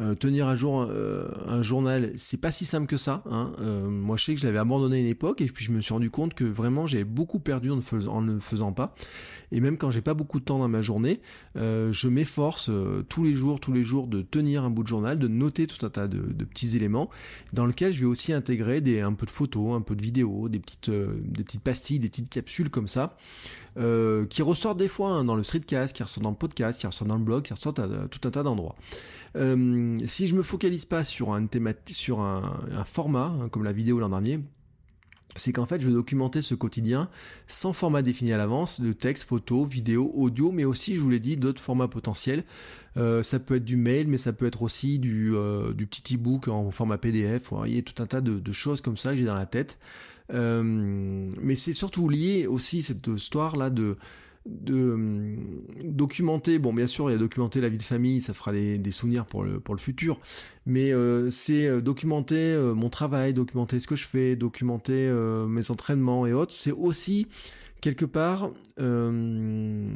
[0.00, 3.22] euh, tenir à jour euh, un journal, c'est pas si simple que ça.
[3.26, 3.52] Hein.
[3.60, 5.80] Euh, moi, je sais que je l'avais abandonné à une époque et puis je me
[5.80, 7.76] suis rendu compte que vraiment j'avais beaucoup perdu en
[8.22, 8.94] ne, le faisant pas.
[9.50, 11.20] Et même quand j'ai pas beaucoup de temps dans ma journée,
[11.56, 12.70] je m'efforce
[13.08, 15.84] tous les jours, tous les jours de tenir un bout de journal, de noter tout
[15.86, 17.08] un tas de, petits éléments
[17.54, 20.50] dans lequel je vais aussi intégrer des, un peu de photos, un peu de vidéos,
[20.50, 23.16] des petites, des petites pastilles, des petites capsules comme ça.
[23.76, 27.08] Qui ressortent des fois hein, dans le streetcast, qui ressortent dans le podcast, qui ressortent
[27.08, 28.76] dans le blog, qui ressortent à tout un tas d'endroits.
[29.36, 31.46] Euh, si je me focalise pas sur un,
[31.86, 34.40] sur un, format, hein, comme la vidéo l'an dernier,
[35.36, 37.10] c'est qu'en fait je vais documenter ce quotidien
[37.46, 41.20] sans format défini à l'avance, de texte, photo, vidéo, audio, mais aussi, je vous l'ai
[41.20, 42.44] dit, d'autres formats potentiels.
[42.96, 46.48] Euh, ça peut être du mail, mais ça peut être aussi du, euh, petit e-book
[46.48, 47.50] en format PDF.
[47.50, 49.78] Vous voyez, tout un tas de, choses comme ça que j'ai dans la tête.
[50.30, 53.96] Mais c'est surtout lié aussi cette histoire là de
[54.46, 55.36] hum,
[55.84, 58.92] documenter, bon bien sûr il y a documenter la vie de famille, ça fera des,
[58.92, 60.20] souvenirs pour le, futur,
[60.66, 65.10] mais euh, c'est euh, documenter euh, mon travail, documenter ce que je fais, documenter
[65.48, 67.26] mes entraînements et autres, c'est aussi
[67.80, 69.90] quelque part un,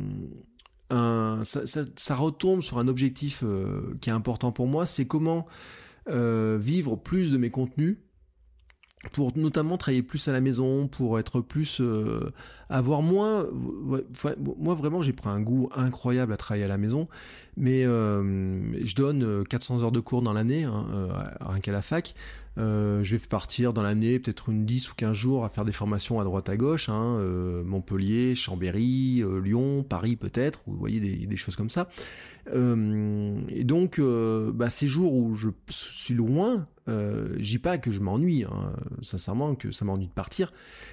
[1.45, 1.63] ça,
[1.97, 3.43] ça, retombe sur un objectif
[4.01, 5.47] qui est important pour moi, c'est comment
[6.07, 7.97] vivre plus de mes contenus
[9.11, 12.31] pour notamment travailler plus à la maison, pour être plus, euh,
[12.73, 13.47] avoir moins.
[14.59, 17.09] moi vraiment, j'ai pris un goût incroyable à travailler à la maison,
[17.57, 20.87] mais euh, je donne 400 euh, heures de cours dans l'année, hein,
[21.41, 22.15] rien qu'à la fac.
[22.59, 25.73] Euh, je vais partir dans l'année peut-être une 10 ou 15 jours à faire des
[25.73, 31.01] formations à droite à gauche, hein, euh, Montpellier, Chambéry, euh, Lyon, Paris peut-être, vous voyez
[31.01, 31.89] des, choses comme ça.
[32.55, 38.01] et donc, bah, ces jours où je suis loin, euh, je dis pas que je
[38.01, 40.53] m'ennuie, hein, sincèrement, que ça m'ennuie de partir.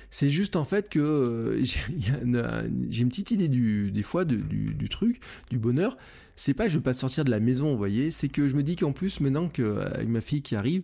[0.10, 1.80] C'est juste en fait que j'ai
[2.24, 5.98] une, petite idée du, des fois du, du, truc, du bonheur.
[6.36, 8.56] C'est pas que je veux pas sortir de la maison, vous voyez, c'est que je
[8.56, 10.84] me dis qu'en plus maintenant qu'avec ma fille qui arrive,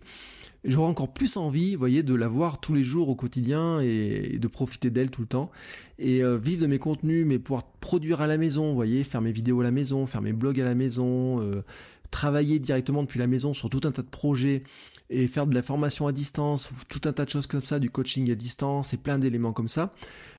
[0.66, 4.38] j'aurais encore plus envie, vous voyez, de la voir tous les jours au quotidien et,
[4.38, 5.50] de profiter d'elle tout le temps
[5.98, 9.22] et euh, vivre de mes contenus, mais pouvoir produire à la maison, vous voyez, faire
[9.22, 11.62] mes vidéos à la maison, faire mes blogs à la maison, euh,
[12.10, 14.62] travailler directement depuis la maison sur tout un tas de projets
[15.10, 17.90] et faire de la formation à distance, tout un tas de choses comme ça, du
[17.90, 19.90] coaching à distance et plein d'éléments comme ça.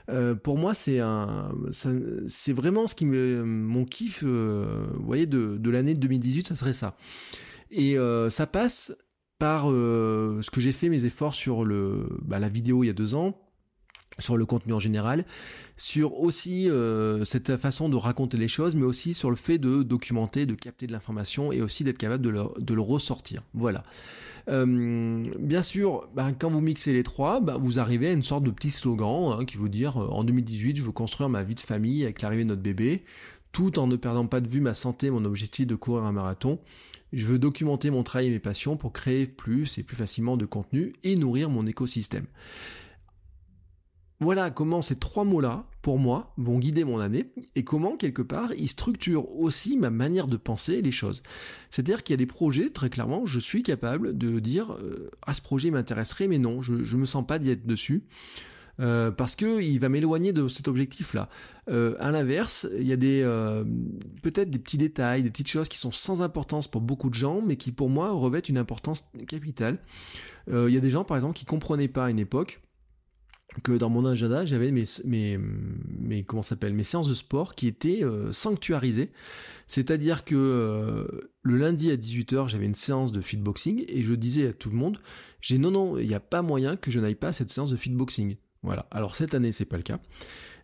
[0.09, 5.57] Euh, pour moi, c'est un, c'est vraiment ce qui me, mon kiff, vous voyez, de,
[5.57, 6.97] de l'année 2018, ça serait ça.
[7.71, 7.97] Et
[8.29, 8.93] ça passe
[9.39, 12.89] par euh, ce que j'ai fait mes efforts sur le, bah, la vidéo il y
[12.89, 13.39] a deux ans,
[14.19, 15.25] sur le contenu en général,
[15.75, 19.83] sur aussi euh, cette façon de raconter les choses, mais aussi sur le fait de
[19.83, 23.43] documenter, de capter de l'information et aussi d'être capable de le, de le, ressortir.
[23.53, 23.83] Voilà.
[24.49, 28.43] Euh, bien sûr, ben, quand vous mixez les trois, ben, vous arrivez à une sorte
[28.43, 31.55] de petit slogan hein, qui veut dire euh, en 2018, je veux construire ma vie
[31.55, 33.03] de famille avec l'arrivée de notre bébé,
[33.51, 36.59] tout en ne perdant pas de vue ma santé, mon objectif de courir un marathon.
[37.13, 40.45] Je veux documenter mon travail et mes passions pour créer plus et plus facilement de
[40.45, 42.25] contenu et nourrir mon écosystème.
[44.19, 48.51] Voilà comment ces trois mots-là, pour moi, vont guider mon année et comment, quelque part,
[48.53, 51.21] ils structurent aussi ma manière de penser les choses.
[51.69, 55.33] C'est-à-dire qu'il y a des projets, très clairement, je suis capable de dire euh, Ah,
[55.33, 58.03] ce projet m'intéresserait, mais non, je ne me sens pas d'y être dessus.
[58.79, 61.29] Euh, parce que il va m'éloigner de cet objectif-là.
[61.69, 63.63] Euh, à l'inverse, il y a des euh,
[64.21, 67.41] peut-être des petits détails, des petites choses qui sont sans importance pour beaucoup de gens,
[67.41, 69.79] mais qui pour moi revêtent une importance capitale.
[70.47, 72.61] il y a des gens, par exemple, qui comprenaient pas à une époque
[73.63, 74.85] que dans mon agenda, j'avais mes,
[76.83, 79.11] séances de sport qui étaient euh, sanctuarisées.
[79.67, 81.05] C'est-à-dire que euh,
[81.41, 84.77] le lundi à 18h, j'avais une séance de fitboxing et je disais à tout le
[84.77, 84.99] monde,
[85.41, 87.71] j'ai non, non, il n'y a pas moyen que je n'aille pas à cette séance
[87.71, 88.37] de fitboxing.
[88.63, 88.87] Voilà.
[88.91, 89.99] Alors cette année, c'est pas le cas.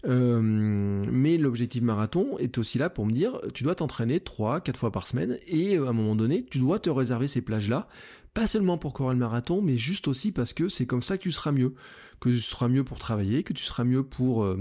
[0.06, 4.78] Euh, mais l'objectif marathon est aussi là pour me dire, tu dois t'entraîner 3, 4
[4.78, 7.88] fois par semaine et à un moment donné, tu dois te réserver ces plages-là
[8.34, 11.24] pas seulement pour courir le marathon, mais juste aussi parce que c'est comme ça que
[11.24, 11.74] tu seras mieux,
[12.24, 14.58] que tu seras mieux pour travailler, que tu seras mieux pour euh,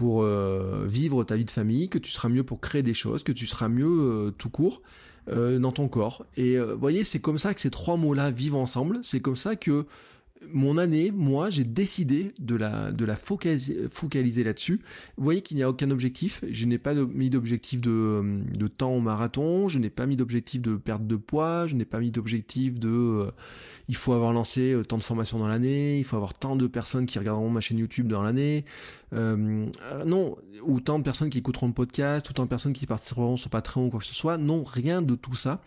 [0.00, 3.32] euh, vivre ta vie de famille, que tu seras mieux pour créer des choses, que
[3.32, 4.82] tu seras mieux euh, tout court
[5.28, 6.26] dans ton corps.
[6.36, 8.98] Et vous voyez, c'est comme ça que ces trois mots-là vivent ensemble.
[9.04, 9.86] C'est comme ça que
[10.50, 14.80] mon année, moi, j'ai décidé de la, focaliser, là-dessus.
[15.16, 16.44] Vous voyez qu'il n'y a aucun objectif.
[16.50, 19.68] Je n'ai pas mis d'objectif de, de, temps au marathon.
[19.68, 21.66] Je n'ai pas mis d'objectif de perte de poids.
[21.66, 23.30] Je n'ai pas mis d'objectif de euh,
[23.88, 25.98] il faut avoir lancé euh, tant de formations dans l'année.
[25.98, 28.64] Il faut avoir tant de personnes qui regarderont ma chaîne YouTube dans l'année.
[29.12, 29.66] Euh,
[30.06, 33.36] non, ou tant de personnes qui écouteront le podcast, ou tant de personnes qui participeront
[33.36, 34.38] sur Patreon ou quoi que ce soit.
[34.38, 35.60] Non, rien de tout ça.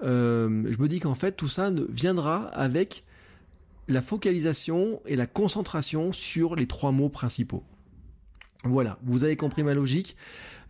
[0.00, 0.06] je
[0.48, 3.04] me dis qu'en fait, tout ça viendra avec
[3.88, 7.64] la focalisation et la concentration sur les trois mots principaux.
[8.64, 10.16] Voilà, vous avez compris ma logique.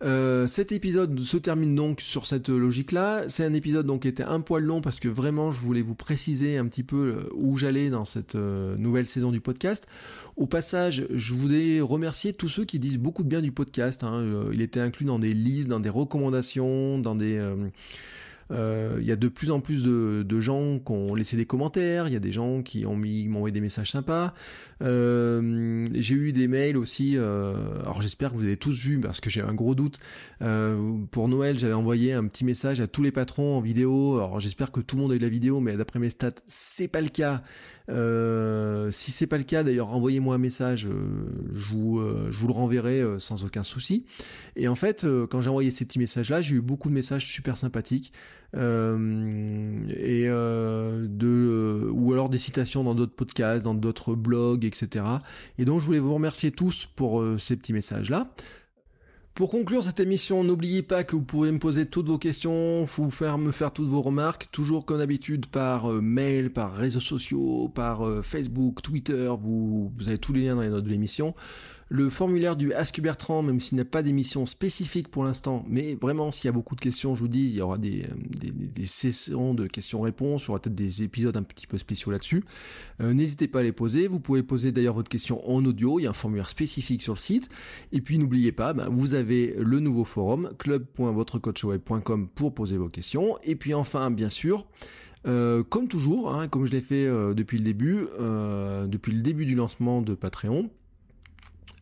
[0.03, 3.25] Euh, cet épisode se termine donc sur cette logique-là.
[3.27, 5.93] C'est un épisode donc qui était un poil long parce que vraiment je voulais vous
[5.93, 9.87] préciser un petit peu euh, où j'allais dans cette euh, nouvelle saison du podcast.
[10.37, 14.03] Au passage, je voulais remercier tous ceux qui disent beaucoup de bien du podcast.
[14.03, 14.25] Hein.
[14.53, 17.39] Il était inclus dans des listes, dans des recommandations, dans des
[18.51, 22.13] il y a de plus en plus de, gens qui ont laissé des commentaires, il
[22.13, 24.33] y a des gens qui ont mis, m'ont envoyé des messages sympas.
[24.81, 29.21] Euh, j'ai eu des mails aussi, euh, alors j'espère que vous avez tous vu parce
[29.21, 29.99] que j'ai un gros doute.
[31.11, 34.17] pour Noël, j'avais envoyé un petit message à tous les patrons en vidéo.
[34.17, 36.87] Alors j'espère que tout le monde a eu la vidéo, mais d'après mes stats, c'est
[36.87, 37.43] pas le cas.
[37.91, 40.91] Euh, si c'est pas le cas, d'ailleurs, envoyez-moi un message, euh,
[41.53, 44.05] je, vous, euh, je vous le renverrai sans aucun souci.
[44.55, 47.57] Et en fait, quand j'ai envoyé ces petits messages-là, j'ai eu beaucoup de messages super
[47.57, 48.13] sympathiques.
[48.53, 55.05] et de ou alors des citations dans d'autres podcasts, dans d'autres blogs, etc.
[55.57, 58.29] Et donc je voulais vous remercier tous pour ces petits messages-là.
[59.33, 63.09] Pour conclure cette émission, n'oubliez pas que vous pouvez me poser toutes vos questions, vous
[63.09, 67.69] faire me faire toutes vos remarques, toujours comme d'habitude par euh, mail, par réseaux sociaux,
[67.69, 71.33] par euh, Facebook, Twitter, vous, vous avez tous les liens dans les notes de l'émission
[71.91, 75.95] le formulaire du Ask Bertrand, même s'il n'y a pas d'émission spécifique pour l'instant, mais
[75.95, 78.05] vraiment s'il y a beaucoup de questions, je vous dis, il y aura des,
[78.39, 82.45] des, sessions de questions-réponses, il y aura peut-être des épisodes un petit peu spéciaux là-dessus.
[83.01, 86.03] Euh, n'hésitez pas à les poser, vous pouvez poser d'ailleurs votre question en audio, il
[86.03, 87.49] y a un formulaire spécifique sur le site,
[87.91, 93.35] et puis n'oubliez pas, ben, vous avez le nouveau forum, club.votrecoachweb.com pour poser vos questions,
[93.43, 94.65] et puis enfin, bien sûr,
[95.27, 99.45] euh, comme toujours, hein, comme je l'ai fait euh, depuis le début, depuis le début
[99.45, 100.69] du lancement de Patreon,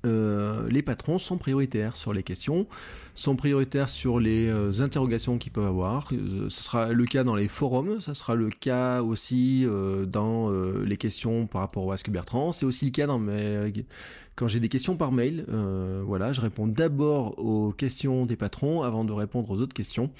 [0.05, 2.67] euh, les patrons sont prioritaires sur les questions,
[3.15, 6.09] sont prioritaires sur les euh, interrogations qu'ils peuvent avoir.
[6.13, 9.65] Euh, ce sera le cas dans les forums, ça sera le cas aussi
[10.07, 12.51] dans les questions par rapport au Ask Bertrand.
[12.51, 13.07] C'est aussi le cas
[14.35, 15.45] quand j'ai des questions par mail.
[16.05, 20.11] voilà, je réponds d'abord aux questions des patrons avant de répondre aux autres questions.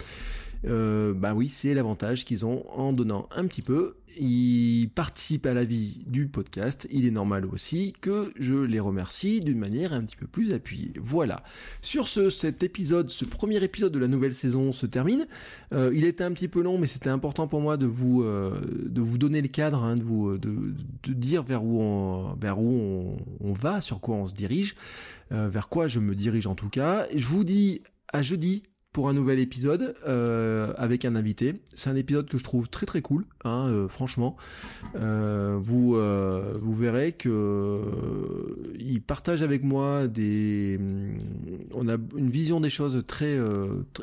[0.65, 3.95] Euh, bah oui, c'est l'avantage qu'ils ont en donnant un petit peu.
[4.19, 6.87] Ils participent à la vie du podcast.
[6.91, 10.91] Il est normal aussi que je les remercie d'une manière un petit peu plus appuyée.
[10.99, 11.43] Voilà.
[11.81, 15.27] Sur ce, cet épisode, ce premier épisode de la nouvelle saison se termine.
[15.73, 18.59] Euh, il était un petit peu long, mais c'était important pour moi de vous euh,
[18.85, 20.73] de vous donner le cadre, hein, de vous de,
[21.07, 24.75] dire vers où on vers où on, va, sur quoi on se dirige,
[25.31, 27.07] vers quoi je me dirige en tout cas.
[27.15, 27.81] Je vous dis
[28.11, 31.61] à jeudi pour un nouvel épisode euh, avec un invité.
[31.75, 34.35] C'est un épisode que je trouve très très cool, hein, euh, franchement.
[34.95, 35.95] Euh, vous
[36.59, 37.81] vous verrez que
[38.79, 40.79] il partage avec moi des,
[41.73, 43.37] on a une vision des choses très,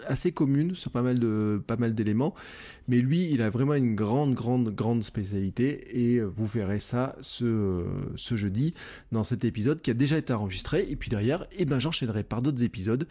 [0.06, 2.34] assez commune sur pas mal de, pas mal d'éléments.
[2.88, 7.84] Mais lui, il a vraiment une grande, grande, grande spécialité et vous verrez ça ce,
[8.14, 8.74] ce jeudi
[9.12, 10.86] dans cet épisode qui a déjà été enregistré.
[10.88, 13.06] Et puis derrière, eh ben, j'enchaînerai par d'autres épisodes.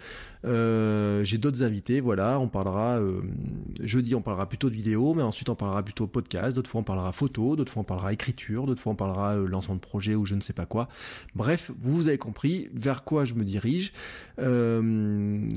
[0.46, 2.40] Euh, j'ai d'autres invités, voilà.
[2.40, 3.22] On parlera euh,
[3.82, 6.56] jeudi, on parlera plutôt de vidéo, mais ensuite on parlera plutôt podcast.
[6.56, 7.56] D'autres fois, on parlera photo.
[7.56, 8.66] D'autres fois, on parlera écriture.
[8.66, 10.88] D'autres fois, on parlera euh, lancement de projet ou je ne sais pas quoi.
[11.36, 13.94] Bref, vous avez compris vers quoi je me dirige.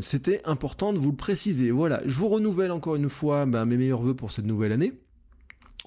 [0.01, 1.71] C'était important de vous le préciser.
[1.71, 2.01] Voilà.
[2.07, 4.93] Je vous renouvelle encore une fois ben, mes meilleurs pour cette nouvelle année.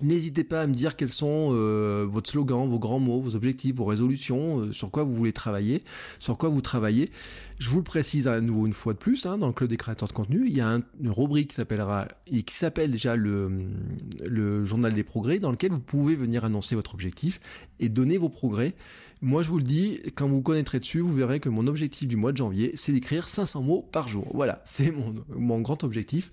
[0.01, 3.76] N'hésitez pas à me dire quels sont euh, votre slogan, vos grands mots, vos objectifs,
[3.76, 5.82] vos résolutions, euh, sur quoi vous voulez travailler,
[6.17, 7.11] sur quoi vous travaillez.
[7.59, 9.78] Je vous le précise à nouveau une fois de plus, hein, dans le club des
[9.78, 14.93] créateurs de contenu, il y a une rubrique qui s'appellera qui s'appelle déjà le journal
[14.93, 17.39] des progrès, dans lequel vous pouvez venir annoncer votre objectif
[17.80, 18.74] et donner vos progrès.
[19.24, 22.17] Moi, je vous le dis, quand vous connaîtrez dessus, vous verrez que mon objectif du
[22.17, 24.28] mois de janvier, c'est d'écrire 500 mots par jour.
[24.34, 26.32] Voilà, c'est mon, mon grand objectif.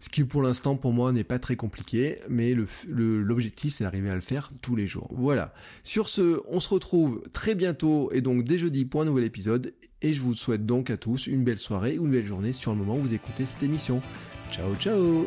[0.00, 2.54] Ce qui pour l'instant pour moi n'est pas très compliqué, mais
[2.86, 5.08] l'objectif c'est d'arriver à le faire tous les jours.
[5.16, 5.54] Voilà.
[5.84, 9.72] Sur ce, on se retrouve très bientôt et donc dès jeudi pour un nouvel épisode.
[10.02, 12.72] Et je vous souhaite donc à tous une belle soirée ou une belle journée sur
[12.72, 14.02] le moment où vous écoutez cette émission.
[14.50, 15.26] Ciao ciao